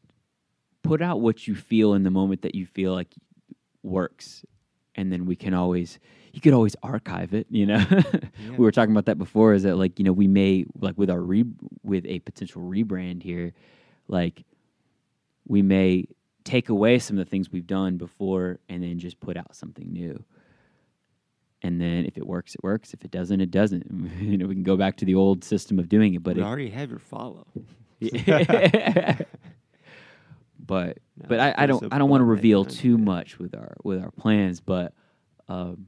put 0.81 1.01
out 1.01 1.21
what 1.21 1.47
you 1.47 1.55
feel 1.55 1.93
in 1.93 2.03
the 2.03 2.11
moment 2.11 2.41
that 2.41 2.55
you 2.55 2.65
feel 2.65 2.93
like 2.93 3.13
works 3.83 4.45
and 4.95 5.11
then 5.11 5.25
we 5.25 5.35
can 5.35 5.53
always 5.53 5.99
you 6.31 6.41
could 6.41 6.53
always 6.53 6.75
archive 6.83 7.33
it 7.33 7.47
you 7.49 7.65
know? 7.65 7.85
We 8.51 8.65
were 8.65 8.71
talking 8.71 8.91
about 8.91 9.05
that 9.05 9.17
before 9.17 9.53
is 9.53 9.63
that 9.63 9.75
like 9.75 9.99
you 9.99 10.05
know 10.05 10.13
we 10.13 10.27
may 10.27 10.65
like 10.79 10.97
with 10.97 11.09
our 11.09 11.21
re 11.21 11.45
with 11.83 12.05
a 12.05 12.19
potential 12.19 12.61
rebrand 12.61 13.21
here 13.21 13.53
like 14.07 14.43
we 15.47 15.61
may 15.61 16.07
take 16.43 16.69
away 16.69 16.99
some 16.99 17.17
of 17.17 17.25
the 17.25 17.29
things 17.29 17.51
we've 17.51 17.67
done 17.67 17.97
before 17.97 18.59
and 18.69 18.83
then 18.83 18.99
just 18.99 19.19
put 19.19 19.37
out 19.37 19.55
something 19.55 19.91
new. 19.91 20.23
And 21.61 21.79
then 21.81 22.05
if 22.05 22.17
it 22.17 22.25
works 22.25 22.55
it 22.55 22.63
works. 22.63 22.93
If 22.93 23.03
it 23.03 23.11
doesn't 23.11 23.41
it 23.41 23.51
doesn't. 23.51 23.85
You 24.21 24.37
know 24.37 24.47
we 24.47 24.55
can 24.55 24.63
go 24.63 24.77
back 24.77 24.97
to 24.97 25.05
the 25.05 25.15
old 25.15 25.43
system 25.43 25.79
of 25.79 25.89
doing 25.89 26.13
it 26.13 26.23
but 26.23 26.35
we 26.35 26.41
it, 26.41 26.45
already 26.45 26.69
have 26.69 26.89
your 26.89 26.99
follow. 26.99 27.47
but 30.59 30.99
No, 31.17 31.25
but 31.27 31.39
I, 31.39 31.53
I 31.57 31.65
don't 31.65 31.91
I 31.91 31.97
don't 31.97 32.09
want 32.09 32.21
to 32.21 32.25
reveal 32.25 32.63
too 32.63 32.97
much 32.97 33.39
with 33.39 33.55
our 33.55 33.75
with 33.83 34.01
our 34.01 34.11
plans, 34.11 34.61
but 34.61 34.93
um, 35.49 35.87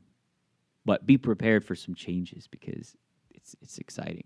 but 0.83 1.05
be 1.05 1.17
prepared 1.17 1.63
for 1.63 1.75
some 1.75 1.95
changes 1.95 2.47
because 2.47 2.97
it's 3.29 3.55
it's 3.61 3.77
exciting, 3.77 4.25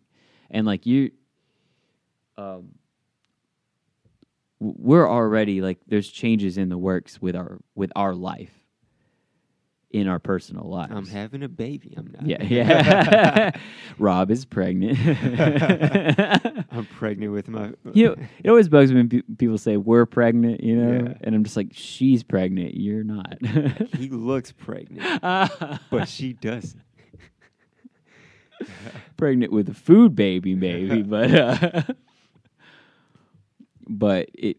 and 0.50 0.66
like 0.66 0.86
you, 0.86 1.12
um, 2.38 2.70
we're 4.60 5.08
already 5.10 5.62
like 5.62 5.80
there's 5.88 6.10
changes 6.10 6.58
in 6.58 6.70
the 6.70 6.78
works 6.78 7.22
with 7.22 7.36
our 7.36 7.60
with 7.76 7.92
our 7.96 8.14
life, 8.16 8.54
in 9.92 10.08
our 10.08 10.20
personal 10.20 10.70
lives. 10.70 10.94
I'm 10.96 11.06
having 11.06 11.44
a 11.44 11.50
baby. 11.50 11.94
I'm 11.98 12.08
not. 12.12 12.26
yeah, 12.26 12.44
yeah. 12.44 13.52
Rob 14.00 14.32
is 14.32 14.46
pregnant. 14.46 14.98
I'm 16.72 16.86
pregnant 16.98 17.32
with 17.34 17.48
my. 17.48 17.74
you 17.94 18.08
know, 18.08 18.16
it 18.44 18.50
always 18.50 18.70
bugs 18.70 18.92
me 18.92 18.98
when 18.98 19.10
pe- 19.10 19.22
people 19.38 19.58
say 19.58 19.78
we're 19.78 20.06
pregnant, 20.06 20.64
you 20.64 20.76
know, 20.76 21.06
Yeah. 21.06 21.14
and 21.22 21.36
I'm 21.36 21.44
just 21.44 21.56
like, 21.58 21.70
she's 21.74 22.24
pregnant, 22.24 22.76
you're 22.76 23.04
not. 23.04 23.38
he 23.96 24.10
looks 24.10 24.52
pregnant, 24.52 25.22
but 25.22 26.08
she 26.08 26.34
doesn't. 26.34 26.82
pregnant 29.18 29.52
with 29.52 29.70
a 29.70 29.74
food 29.74 30.16
baby, 30.16 30.56
maybe, 30.56 31.02
but 31.04 31.34
uh, 31.36 31.82
but 33.88 34.30
it. 34.34 34.58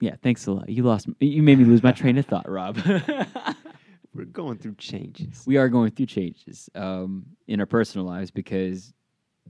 Yeah, 0.00 0.16
thanks 0.22 0.46
a 0.46 0.52
lot. 0.52 0.68
You 0.68 0.82
lost. 0.82 1.08
You 1.20 1.42
made 1.42 1.58
me 1.58 1.64
lose 1.64 1.82
my 1.82 1.92
train 1.92 2.18
of 2.18 2.26
thought, 2.26 2.48
Rob. 2.48 2.78
We're 4.14 4.24
going 4.26 4.58
through 4.58 4.76
changes. 4.76 5.42
we 5.46 5.56
are 5.56 5.68
going 5.68 5.90
through 5.90 6.06
changes 6.06 6.70
um, 6.76 7.26
in 7.48 7.58
our 7.58 7.66
personal 7.66 8.06
lives 8.06 8.30
because, 8.30 8.92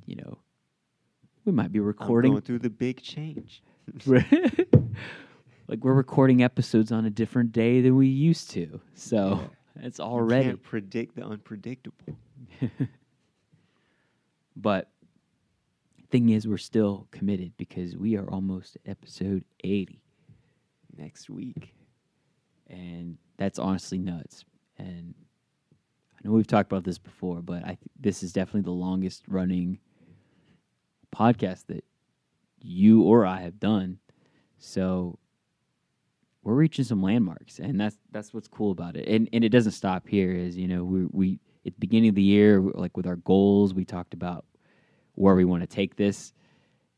you 0.07 0.17
know, 0.17 0.39
we 1.45 1.53
might 1.53 1.71
be 1.71 1.81
I'm 1.81 1.85
recording 1.85 2.33
going 2.33 2.43
through 2.43 2.61
the 2.61 2.71
big 2.71 3.03
change. 3.03 3.63
like 4.07 5.83
we're 5.83 5.93
recording 5.93 6.43
episodes 6.43 6.93
on 6.93 7.05
a 7.05 7.11
different 7.11 7.53
day 7.53 7.83
than 7.83 7.97
we 7.97 8.07
used 8.07 8.51
to. 8.53 8.81
So 8.95 9.51
it's 9.77 9.99
You 9.99 10.05
already. 10.07 10.45
can't 10.47 10.63
predict 10.63 11.17
the 11.17 11.25
unpredictable. 11.27 12.17
But 14.57 14.89
thing 16.15 16.29
is, 16.29 16.47
we're 16.47 16.59
still 16.59 17.09
committed 17.11 17.53
because 17.57 17.97
we 17.97 18.17
are 18.17 18.31
almost 18.31 18.79
episode 18.87 19.43
80. 19.65 20.01
Next 20.97 21.29
week, 21.29 21.75
And 22.71 23.19
that's 23.37 23.59
honestly 23.59 23.99
nuts. 23.99 24.45
And 24.79 25.13
I 26.13 26.21
know 26.23 26.31
we've 26.31 26.47
talked 26.47 26.71
about 26.71 26.85
this 26.85 26.99
before, 26.99 27.43
but 27.43 27.65
I 27.65 27.71
th- 27.71 27.79
this 27.99 28.23
is 28.23 28.33
definitely 28.33 28.61
the 28.61 28.71
longest 28.71 29.25
running 29.27 29.81
podcast 31.13 31.67
that 31.67 31.85
you 32.63 33.03
or 33.03 33.27
I 33.27 33.41
have 33.41 33.59
done. 33.59 33.99
So 34.59 35.19
we're 36.45 36.55
reaching 36.55 36.85
some 36.85 37.03
landmarks, 37.03 37.59
and 37.59 37.81
that's 37.81 37.97
that's 38.13 38.33
what's 38.33 38.47
cool 38.47 38.71
about 38.71 38.95
it. 38.95 39.09
And 39.09 39.29
and 39.33 39.43
it 39.43 39.49
doesn't 39.49 39.73
stop 39.73 40.07
here. 40.07 40.31
Is 40.31 40.57
you 40.57 40.69
know 40.69 40.85
we 40.85 41.07
we 41.11 41.41
at 41.67 41.75
the 41.75 41.81
beginning 41.81 42.11
of 42.11 42.15
the 42.15 42.23
year, 42.23 42.61
like 42.61 42.97
with 42.97 43.09
our 43.09 43.17
goals, 43.17 43.75
we 43.75 43.85
talked 43.85 44.15
about 44.15 44.45
where 45.15 45.35
we 45.35 45.45
want 45.45 45.63
to 45.63 45.67
take 45.67 45.97
this. 45.97 46.33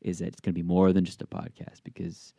Is 0.03 0.19
that 0.21 0.29
it's 0.29 0.41
going 0.41 0.53
to 0.55 0.59
be 0.59 0.63
more 0.63 0.93
than 0.93 1.05
just 1.05 1.23
a 1.23 1.27
podcast 1.27 1.83
because 1.83 2.33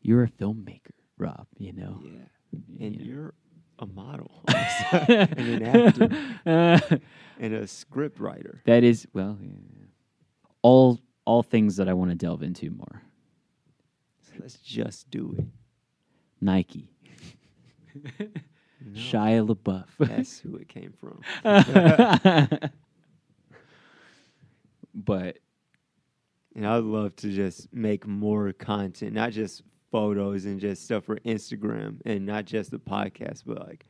you're 0.00 0.22
a 0.22 0.28
filmmaker, 0.28 0.92
Rob. 1.16 1.46
You 1.56 1.72
know, 1.72 2.00
yeah, 2.04 2.86
and 2.86 2.94
Yeah. 2.96 3.02
you're 3.02 3.34
a 3.80 3.86
model 3.86 4.42
and 4.92 5.38
an 5.38 5.62
actor 5.64 6.08
and 7.38 7.54
a 7.54 7.66
script 7.66 8.20
writer. 8.20 8.62
that 8.66 8.84
is 8.84 9.06
well, 9.12 9.38
yeah. 9.40 9.50
all 10.62 11.00
all 11.24 11.42
things 11.42 11.76
that 11.76 11.88
I 11.88 11.94
want 11.94 12.10
to 12.10 12.16
delve 12.16 12.42
into 12.42 12.70
more. 12.70 13.02
So 14.22 14.32
let's 14.40 14.56
just 14.58 15.10
do 15.10 15.34
it. 15.38 15.44
Nike, 16.40 16.90
No, 17.94 18.10
Shia 18.94 19.44
LaBeouf. 19.46 19.86
that's 19.98 20.38
who 20.38 20.54
it 20.56 20.68
came 20.68 20.92
from. 20.92 21.22
But 25.04 25.38
And 26.54 26.66
I'd 26.66 26.82
love 26.82 27.14
to 27.16 27.30
just 27.30 27.72
make 27.72 28.06
more 28.06 28.52
content, 28.52 29.12
not 29.12 29.32
just 29.32 29.62
photos 29.92 30.44
and 30.44 30.60
just 30.60 30.84
stuff 30.84 31.04
for 31.04 31.16
Instagram 31.20 32.00
and 32.04 32.26
not 32.26 32.44
just 32.44 32.70
the 32.70 32.78
podcast, 32.78 33.44
but 33.46 33.66
like 33.66 33.86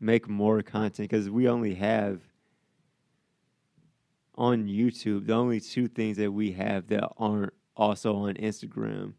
make 0.00 0.28
more 0.28 0.62
content 0.62 1.10
because 1.10 1.28
we 1.28 1.48
only 1.48 1.74
have 1.74 2.20
on 4.34 4.66
YouTube, 4.66 5.26
the 5.26 5.34
only 5.34 5.60
two 5.60 5.88
things 5.88 6.16
that 6.16 6.32
we 6.32 6.52
have 6.52 6.86
that 6.88 7.08
aren't 7.18 7.52
also 7.76 8.14
on 8.16 8.34
Instagram 8.34 9.14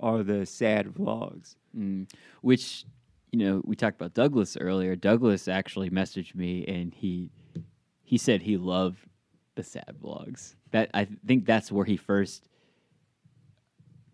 are 0.00 0.22
the 0.22 0.46
sad 0.46 0.86
vlogs. 0.86 1.56
Mm, 1.76 2.10
which 2.40 2.84
you 3.32 3.38
know 3.40 3.60
we 3.64 3.76
talked 3.76 4.00
about 4.00 4.14
Douglas 4.14 4.56
earlier. 4.58 4.96
Douglas 4.96 5.48
actually 5.48 5.90
messaged 5.90 6.34
me 6.34 6.64
and 6.66 6.94
he 6.94 7.30
he 8.02 8.16
said 8.16 8.42
he 8.42 8.56
loved 8.56 9.04
the 9.58 9.64
sad 9.64 9.96
vlogs. 10.00 10.54
That 10.70 10.88
I 10.94 11.04
think 11.26 11.44
that's 11.44 11.70
where 11.72 11.84
he 11.84 11.96
first 11.96 12.48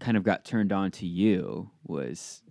kind 0.00 0.16
of 0.16 0.22
got 0.22 0.44
turned 0.44 0.72
on 0.72 0.90
to 0.92 1.06
you 1.06 1.70
was 1.86 2.42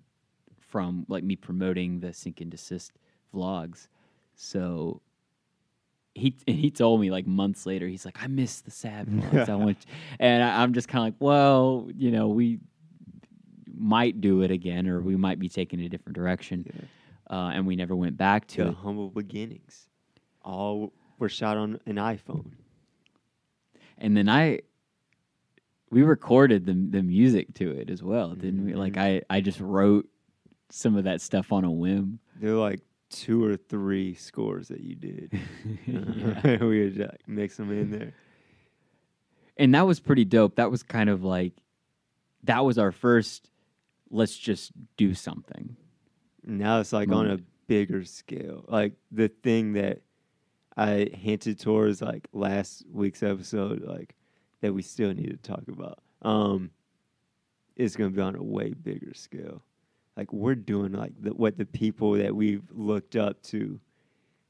from 0.59 1.05
like 1.09 1.23
me 1.23 1.35
promoting 1.35 1.99
the 1.99 2.13
sink 2.13 2.39
and 2.39 2.51
desist 2.51 2.91
vlogs. 3.33 3.87
So 4.35 5.01
he 6.15 6.35
and 6.47 6.55
he 6.55 6.69
told 6.69 7.01
me 7.01 7.09
like 7.09 7.25
months 7.25 7.65
later 7.65 7.87
he's 7.87 8.05
like 8.05 8.17
I 8.21 8.27
miss 8.27 8.61
the 8.61 8.69
sad 8.71 9.07
vlogs. 9.09 9.49
I 9.49 9.55
want 9.55 9.77
and 10.19 10.43
I, 10.43 10.61
I'm 10.61 10.73
just 10.73 10.87
kind 10.87 10.99
of 11.01 11.05
like 11.13 11.15
well 11.19 11.89
you 11.97 12.11
know 12.11 12.27
we 12.27 12.59
might 13.75 14.21
do 14.21 14.43
it 14.43 14.51
again 14.51 14.87
or 14.87 15.01
we 15.01 15.15
might 15.15 15.39
be 15.39 15.49
taking 15.49 15.81
a 15.81 15.89
different 15.89 16.15
direction 16.15 16.63
Yeah. 16.67 17.35
uh, 17.35 17.49
and 17.49 17.65
we 17.65 17.75
never 17.75 17.95
went 17.95 18.17
back 18.17 18.45
to 18.49 18.63
The 18.65 18.69
it. 18.69 18.75
humble 18.75 19.09
beginnings. 19.09 19.89
All 20.43 20.93
were 21.19 21.29
shot 21.29 21.57
on 21.57 21.79
an 21.87 21.95
iPhone. 21.95 22.51
And 24.03 24.15
then 24.15 24.29
I 24.29 24.59
we 25.89 26.03
recorded 26.03 26.65
the 26.65 26.73
the 26.73 27.01
music 27.01 27.53
to 27.55 27.71
it 27.71 27.89
as 27.89 28.03
well, 28.03 28.35
didn't 28.35 28.65
we? 28.65 28.73
Like 28.73 28.93
mm-hmm. 28.93 29.23
I 29.31 29.37
I 29.37 29.41
just 29.41 29.59
wrote 29.59 30.07
some 30.69 30.97
of 30.97 31.05
that 31.05 31.21
stuff 31.21 31.51
on 31.51 31.63
a 31.63 31.71
whim. 31.71 32.19
There 32.39 32.53
were 32.53 32.59
like 32.59 32.81
two 33.09 33.43
or 33.43 33.55
three 33.55 34.15
scores 34.15 34.67
that 34.67 34.81
you 34.81 34.95
did. 34.95 35.39
Yeah. 35.87 36.57
we 36.63 36.83
would 36.83 36.97
like 36.97 37.27
mix 37.27 37.57
them 37.57 37.71
in 37.71 37.91
there. 37.91 38.13
And 39.57 39.73
that 39.75 39.87
was 39.87 39.99
pretty 39.99 40.25
dope. 40.25 40.55
That 40.55 40.71
was 40.71 40.83
kind 40.83 41.09
of 41.09 41.23
like 41.23 41.53
that 42.43 42.65
was 42.65 42.77
our 42.77 42.91
first 42.91 43.49
let's 44.09 44.37
just 44.37 44.71
do 44.97 45.13
something. 45.13 45.77
Now 46.45 46.81
it's 46.81 46.91
like 46.91 47.09
on 47.09 47.25
a 47.25 47.29
Moment. 47.29 47.45
bigger 47.67 48.03
scale. 48.03 48.65
Like 48.67 48.93
the 49.11 49.29
thing 49.29 49.73
that 49.73 50.01
I 50.75 51.09
hinted 51.13 51.59
towards 51.59 52.01
like 52.01 52.27
last 52.33 52.83
week's 52.91 53.21
episode, 53.23 53.81
like 53.83 54.15
that 54.61 54.73
we 54.73 54.81
still 54.81 55.13
need 55.13 55.29
to 55.29 55.37
talk 55.37 55.63
about. 55.67 55.99
Um 56.21 56.71
is 57.75 57.95
gonna 57.95 58.09
be 58.11 58.21
on 58.21 58.35
a 58.35 58.43
way 58.43 58.73
bigger 58.73 59.13
scale. 59.13 59.61
Like 60.15 60.31
we're 60.31 60.55
doing 60.55 60.91
like 60.93 61.13
the, 61.19 61.31
what 61.31 61.57
the 61.57 61.65
people 61.65 62.13
that 62.13 62.35
we've 62.35 62.63
looked 62.71 63.15
up 63.15 63.41
to, 63.43 63.79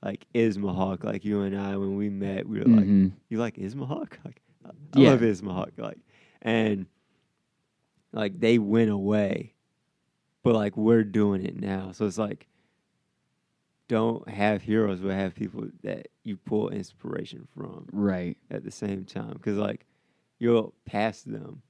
like 0.03 0.25
Ismahawk, 0.33 1.03
like 1.05 1.23
you 1.23 1.41
and 1.41 1.57
I 1.57 1.77
when 1.77 1.95
we 1.95 2.09
met, 2.09 2.47
we 2.47 2.59
were 2.59 2.65
like, 2.65 2.85
Mhm. 2.85 3.13
you 3.29 3.37
like 3.39 3.55
Ismahawk? 3.57 4.17
Like, 4.25 4.41
I 4.65 4.69
I 4.69 4.99
Yeah. 4.99 5.09
love 5.11 5.21
Ismahawk. 5.21 5.77
Like, 5.77 5.99
and 6.41 6.85
like 8.11 8.39
they 8.39 8.59
went 8.59 8.91
away, 8.91 9.53
but 10.43 10.53
like 10.55 10.75
we're 10.77 11.03
doing 11.03 11.43
it 11.45 11.55
now. 11.59 11.91
So 11.93 12.05
it's 12.05 12.17
like, 12.17 12.47
don't 13.93 14.27
have 14.27 14.63
heroes, 14.63 14.99
but 15.01 15.11
have 15.11 15.35
people 15.35 15.67
that 15.83 16.07
you 16.23 16.35
pull 16.35 16.69
inspiration 16.69 17.47
from 17.55 17.85
Right. 17.91 18.35
at 18.49 18.63
the 18.63 18.71
same 18.71 19.05
time. 19.05 19.33
Because 19.33 19.57
like 19.57 19.85
you'll 20.39 20.73
pass 20.85 21.21
them 21.21 21.61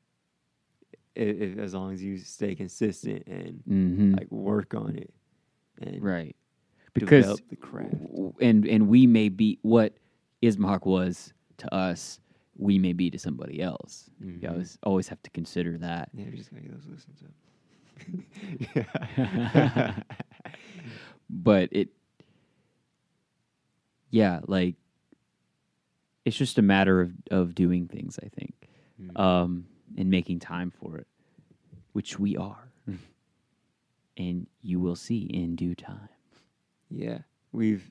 if, 1.15 1.41
if, 1.41 1.57
as 1.59 1.73
long 1.73 1.93
as 1.93 2.01
you 2.01 2.17
stay 2.17 2.55
consistent 2.55 3.23
and 3.27 3.61
Mhm. 3.69 4.17
like 4.17 4.31
work 4.31 4.73
on 4.73 4.95
it 4.95 5.13
and 5.81 6.01
right. 6.01 6.35
Because 6.93 7.25
develop 7.25 7.49
the 7.49 7.55
craft. 7.57 7.95
and 8.39 8.65
and 8.65 8.87
we 8.87 9.05
may 9.05 9.27
be 9.29 9.59
what 9.63 9.97
Ismahawk 10.41 10.85
was 10.85 11.33
to 11.57 11.73
us, 11.73 12.19
we 12.57 12.79
may 12.79 12.93
be 12.93 13.09
to 13.11 13.19
somebody 13.19 13.61
else. 13.61 14.09
You 14.21 14.33
Mhm. 14.39 14.49
always 14.51 14.77
always 14.83 15.07
have 15.09 15.21
to 15.23 15.29
consider 15.31 15.77
that. 15.79 16.09
Yeah, 16.13 16.29
we 16.31 16.37
just 16.37 16.51
gotta 16.51 16.61
get 16.63 16.71
those 16.71 16.87
listens 16.87 17.21
up. 17.23 17.33
yeah. 18.75 19.99
but 21.29 21.69
it 21.71 21.89
yeah 24.13 24.39
like 24.47 24.75
it's 26.23 26.37
just 26.37 26.57
a 26.57 26.61
matter 26.61 27.01
of 27.01 27.11
of 27.31 27.55
doing 27.55 27.87
things 27.87 28.19
i 28.23 28.29
think 28.29 28.53
Mm. 29.01 29.19
um 29.19 29.65
and 29.97 30.09
making 30.11 30.39
time 30.39 30.69
for 30.71 30.97
it 30.99 31.07
which 31.93 32.19
we 32.19 32.37
are 32.37 32.69
and 34.17 34.45
you 34.61 34.79
will 34.79 34.95
see 34.95 35.23
in 35.23 35.55
due 35.55 35.73
time 35.75 36.09
Yeah, 36.91 37.19
we've 37.51 37.89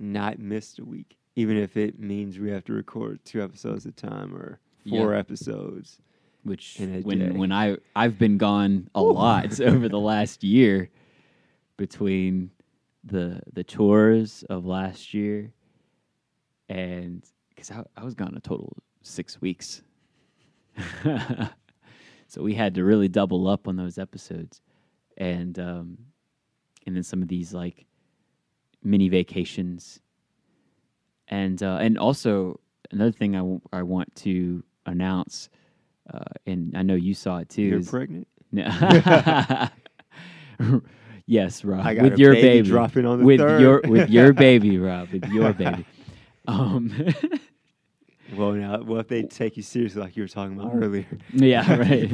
not 0.00 0.40
missed 0.40 0.80
a 0.80 0.84
week, 0.84 1.16
even 1.36 1.56
if 1.56 1.76
it 1.76 2.00
means 2.00 2.40
we 2.40 2.50
have 2.50 2.64
to 2.64 2.72
record 2.72 3.24
two 3.24 3.40
episodes 3.40 3.86
at 3.86 3.92
a 3.92 4.06
time 4.06 4.34
or 4.34 4.58
four 4.88 5.12
Yeah. 5.12 5.18
episodes. 5.20 6.00
which 6.42 6.80
a 6.80 6.86
day. 6.86 7.00
when 7.02 7.38
when 7.38 7.52
I 7.52 7.76
I've 7.94 8.18
been 8.18 8.36
gone 8.36 8.88
a 8.96 9.02
lot 9.02 9.60
over 9.70 9.88
the 9.88 10.00
last 10.00 10.42
year 10.42 10.90
between 11.76 12.50
the 13.04 13.40
the 13.52 13.64
tours 13.64 14.44
of 14.48 14.64
last 14.64 15.12
year 15.12 15.52
and 16.68 17.24
because 17.48 17.70
I, 17.70 17.82
I 17.96 18.04
was 18.04 18.14
gone 18.14 18.34
a 18.36 18.40
total 18.40 18.72
of 18.76 18.82
six 19.02 19.40
weeks 19.40 19.82
so 22.28 22.42
we 22.42 22.54
had 22.54 22.74
to 22.76 22.84
really 22.84 23.08
double 23.08 23.48
up 23.48 23.66
on 23.68 23.76
those 23.76 23.98
episodes 23.98 24.60
and 25.18 25.58
um 25.58 25.98
and 26.86 26.96
then 26.96 27.02
some 27.02 27.22
of 27.22 27.28
these 27.28 27.52
like 27.52 27.86
mini 28.82 29.08
vacations 29.08 30.00
and 31.28 31.62
uh, 31.62 31.78
and 31.80 31.98
also 31.98 32.58
another 32.90 33.12
thing 33.12 33.34
I, 33.34 33.38
w- 33.38 33.60
I 33.72 33.82
want 33.82 34.14
to 34.16 34.62
announce 34.86 35.48
uh, 36.12 36.18
and 36.46 36.76
I 36.76 36.82
know 36.82 36.94
you 36.94 37.14
saw 37.14 37.38
it 37.38 37.48
too 37.48 37.62
You're 37.62 37.78
is- 37.78 37.88
pregnant. 37.88 38.26
no. 38.50 38.64
yes, 41.26 41.64
Rob. 41.64 41.84
I 41.86 41.94
got 41.94 42.02
with 42.04 42.14
a 42.14 42.18
your 42.18 42.32
baby 42.34 42.48
baby, 42.48 42.68
dropping 42.68 43.06
on 43.06 43.20
the 43.20 43.24
with 43.24 43.40
third. 43.40 43.60
your 43.60 43.80
with 43.84 44.10
your 44.10 44.32
baby, 44.48 44.78
Rob. 44.78 45.10
With 45.10 45.24
your 45.26 45.52
baby. 45.52 45.86
Um, 46.48 46.94
Well, 48.34 48.52
now, 48.52 48.80
what 48.82 49.00
if 49.00 49.08
they 49.08 49.24
take 49.24 49.58
you 49.58 49.62
seriously, 49.62 50.00
like 50.00 50.16
you 50.16 50.22
were 50.22 50.28
talking 50.28 50.58
about 50.58 50.72
earlier? 50.74 51.06
yeah, 51.34 51.70
right. 51.78 52.10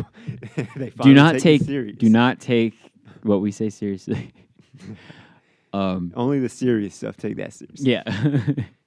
they 0.74 0.90
do 1.00 1.14
not 1.14 1.38
take 1.38 1.62
serious. 1.62 1.96
do 1.96 2.08
not 2.08 2.40
take 2.40 2.74
what 3.22 3.40
we 3.40 3.52
say 3.52 3.70
seriously. 3.70 4.32
um, 5.72 6.12
only 6.16 6.40
the 6.40 6.48
serious 6.48 6.96
stuff. 6.96 7.16
Take 7.16 7.36
that 7.36 7.52
seriously. 7.52 7.92
yeah, 7.92 8.02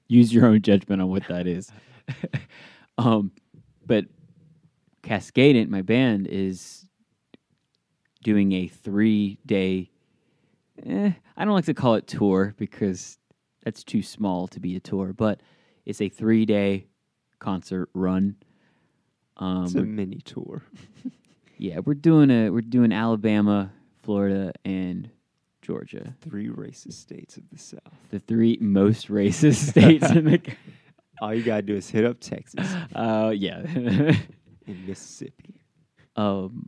use 0.09 0.34
your 0.34 0.45
own 0.45 0.61
judgment 0.61 1.01
on 1.01 1.09
what 1.09 1.26
that 1.30 1.47
is. 1.47 1.72
um, 2.97 3.32
but 3.86 4.05
Cascadent, 5.03 5.69
my 5.69 5.82
band, 5.84 6.28
is 6.28 6.86
doing 8.24 8.51
a 8.51 8.67
three 8.67 9.39
day. 9.45 9.91
Eh, 10.86 11.12
I 11.38 11.46
don't 11.46 11.54
like 11.54 11.66
to 11.66 11.74
call 11.74 11.96
it 11.96 12.08
tour 12.08 12.54
because 12.58 13.18
that's 13.64 13.84
too 13.84 14.02
small 14.02 14.48
to 14.50 14.60
be 14.60 14.76
a 14.76 14.80
tour, 14.80 15.14
but 15.14 15.42
it's 15.86 16.02
a 16.02 16.10
three 16.10 16.46
day 16.46 16.88
concert 17.40 17.90
run. 17.94 18.36
Um, 19.38 19.66
It's 19.66 19.76
a 19.76 19.84
mini 19.84 20.20
tour. 20.24 20.64
yeah, 21.58 21.80
we're 21.84 21.94
doing 21.94 22.30
a 22.32 22.50
we're 22.50 22.62
doing 22.62 22.92
Alabama, 22.92 23.72
Florida, 24.04 24.54
and 24.66 25.10
Georgia, 25.62 26.16
Three 26.22 26.48
racist 26.50 26.94
states 26.94 27.38
of 27.38 27.44
the 27.52 27.58
South. 27.58 27.82
the 28.10 28.20
three 28.20 28.58
most 28.60 29.08
racist 29.10 29.56
states 29.70 30.10
in 30.12 30.26
the. 30.26 30.42
All 31.22 31.34
you 31.36 31.44
gotta 31.44 31.62
do 31.62 31.76
is 31.76 31.88
hit 31.88 32.04
up 32.04 32.20
Texas 32.20 32.68
Uh, 32.96 33.32
yeah. 33.36 33.60
and 33.60 34.88
Mississippi. 34.88 35.62
um, 36.16 36.68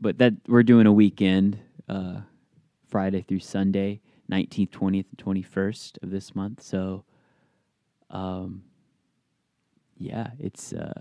but 0.00 0.18
that 0.18 0.34
we're 0.48 0.64
doing 0.64 0.86
a 0.86 0.92
weekend, 0.92 1.58
uh, 1.88 2.22
Friday 2.92 3.22
through 3.22 3.38
Sunday, 3.40 4.02
nineteenth, 4.28 4.70
twentieth, 4.70 5.06
and 5.08 5.18
twenty 5.18 5.40
first 5.40 5.98
of 6.02 6.10
this 6.10 6.34
month. 6.34 6.62
So, 6.62 7.04
um, 8.10 8.64
yeah, 9.96 10.32
it's 10.38 10.74
uh, 10.74 11.00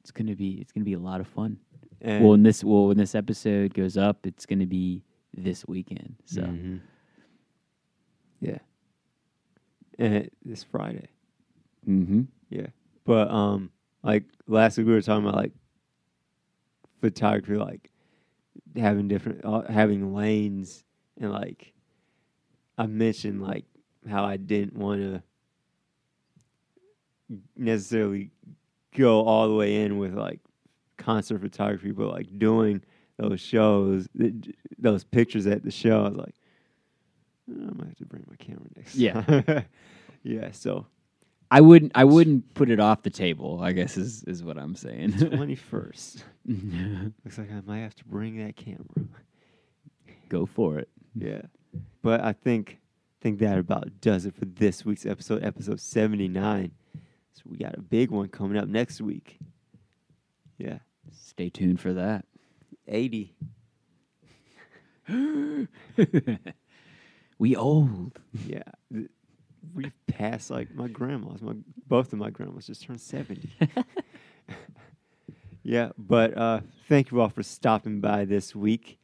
it's 0.00 0.10
gonna 0.10 0.36
be 0.36 0.58
it's 0.60 0.70
gonna 0.70 0.84
be 0.84 0.92
a 0.92 0.98
lot 0.98 1.20
of 1.22 1.26
fun. 1.26 1.58
And 2.02 2.20
well, 2.20 2.32
when 2.32 2.42
this 2.42 2.62
well 2.62 2.88
when 2.88 2.98
this 2.98 3.14
episode 3.14 3.72
goes 3.72 3.96
up, 3.96 4.26
it's 4.26 4.44
gonna 4.44 4.66
be 4.66 5.02
this 5.34 5.66
weekend. 5.66 6.16
So 6.26 6.42
Mhm. 6.42 6.80
yeah, 8.40 8.58
and 9.98 10.14
it, 10.14 10.34
this 10.44 10.62
Friday. 10.64 11.08
hmm 11.86 12.24
Yeah, 12.50 12.66
but 13.06 13.30
um, 13.30 13.70
like 14.02 14.24
last 14.46 14.76
week 14.76 14.86
we 14.86 14.92
were 14.92 15.00
talking 15.00 15.24
about 15.26 15.36
like 15.36 15.52
photography, 17.00 17.56
like 17.56 17.90
having 18.76 19.08
different, 19.08 19.44
uh, 19.44 19.62
having 19.68 20.14
lanes, 20.14 20.84
and 21.20 21.32
like 21.32 21.72
I 22.78 22.86
mentioned 22.86 23.42
like 23.42 23.64
how 24.08 24.24
I 24.24 24.36
didn't 24.36 24.76
want 24.76 25.00
to 25.02 25.22
necessarily 27.56 28.30
go 28.96 29.24
all 29.24 29.48
the 29.48 29.54
way 29.54 29.82
in 29.82 29.98
with 29.98 30.14
like 30.14 30.40
concert 30.96 31.40
photography, 31.40 31.90
but 31.90 32.08
like 32.08 32.38
doing 32.38 32.82
those 33.18 33.40
shows, 33.40 34.08
th- 34.18 34.54
those 34.78 35.04
pictures 35.04 35.46
at 35.46 35.62
the 35.62 35.70
show, 35.70 36.04
I 36.04 36.08
was 36.08 36.16
like, 36.16 36.34
"Oh, 37.50 37.68
I 37.68 37.74
might 37.74 37.88
have 37.88 37.96
to 37.98 38.06
bring 38.06 38.24
my 38.28 38.36
camera 38.36 38.66
next. 38.76 38.94
Yeah. 38.94 39.22
time." 39.22 39.64
yeah. 40.22 40.50
So 40.52 40.86
I 41.52 41.60
wouldn't 41.60 41.92
I 41.94 42.04
wouldn't 42.04 42.54
put 42.54 42.70
it 42.70 42.80
off 42.80 43.02
the 43.02 43.10
table. 43.10 43.60
I 43.60 43.72
guess 43.72 43.98
is 43.98 44.24
is 44.24 44.42
what 44.42 44.56
I'm 44.56 44.74
saying. 44.74 45.12
twenty 45.18 45.54
first. 45.70 46.24
Looks 46.46 47.36
like 47.36 47.52
I 47.52 47.60
might 47.66 47.80
have 47.80 47.94
to 47.96 48.04
bring 48.06 48.38
that 48.38 48.56
camera. 48.56 48.86
Go 50.30 50.46
for 50.46 50.78
it. 50.78 50.88
Yeah. 51.14 51.42
But 52.00 52.22
I 52.22 52.32
think 52.32 52.78
think 53.20 53.38
that 53.40 53.58
about 53.58 54.00
does 54.00 54.24
it 54.24 54.34
for 54.34 54.46
this 54.46 54.86
week's 54.86 55.04
episode, 55.04 55.44
episode 55.44 55.78
seventy 55.78 56.26
nine. 56.26 56.72
So 57.34 57.42
we 57.44 57.58
got 57.58 57.76
a 57.76 57.82
big 57.82 58.10
one 58.10 58.28
coming 58.28 58.56
up 58.56 58.66
next 58.66 59.02
week. 59.02 59.38
Yeah. 60.56 60.78
Stay 61.10 61.50
tuned 61.50 61.80
for 61.82 61.92
that. 61.92 62.24
Eighty. 62.88 63.36
we 67.38 67.56
old. 67.56 68.18
Yeah. 68.46 68.62
We've 69.74 69.92
passed 70.06 70.50
like 70.50 70.74
my 70.74 70.88
grandma's. 70.88 71.42
My 71.42 71.54
both 71.86 72.12
of 72.12 72.18
my 72.18 72.30
grandmas 72.30 72.66
just 72.66 72.82
turned 72.82 73.00
seventy. 73.00 73.50
yeah, 75.62 75.90
but 75.96 76.36
uh 76.36 76.60
thank 76.88 77.10
you 77.10 77.20
all 77.20 77.28
for 77.28 77.42
stopping 77.42 78.00
by 78.00 78.24
this 78.24 78.54
week 78.54 78.98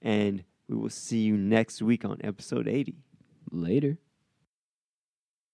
and 0.00 0.44
we 0.68 0.76
will 0.76 0.90
see 0.90 1.20
you 1.20 1.36
next 1.36 1.82
week 1.82 2.04
on 2.04 2.18
episode 2.22 2.68
eighty. 2.68 2.96
Later. 3.50 3.98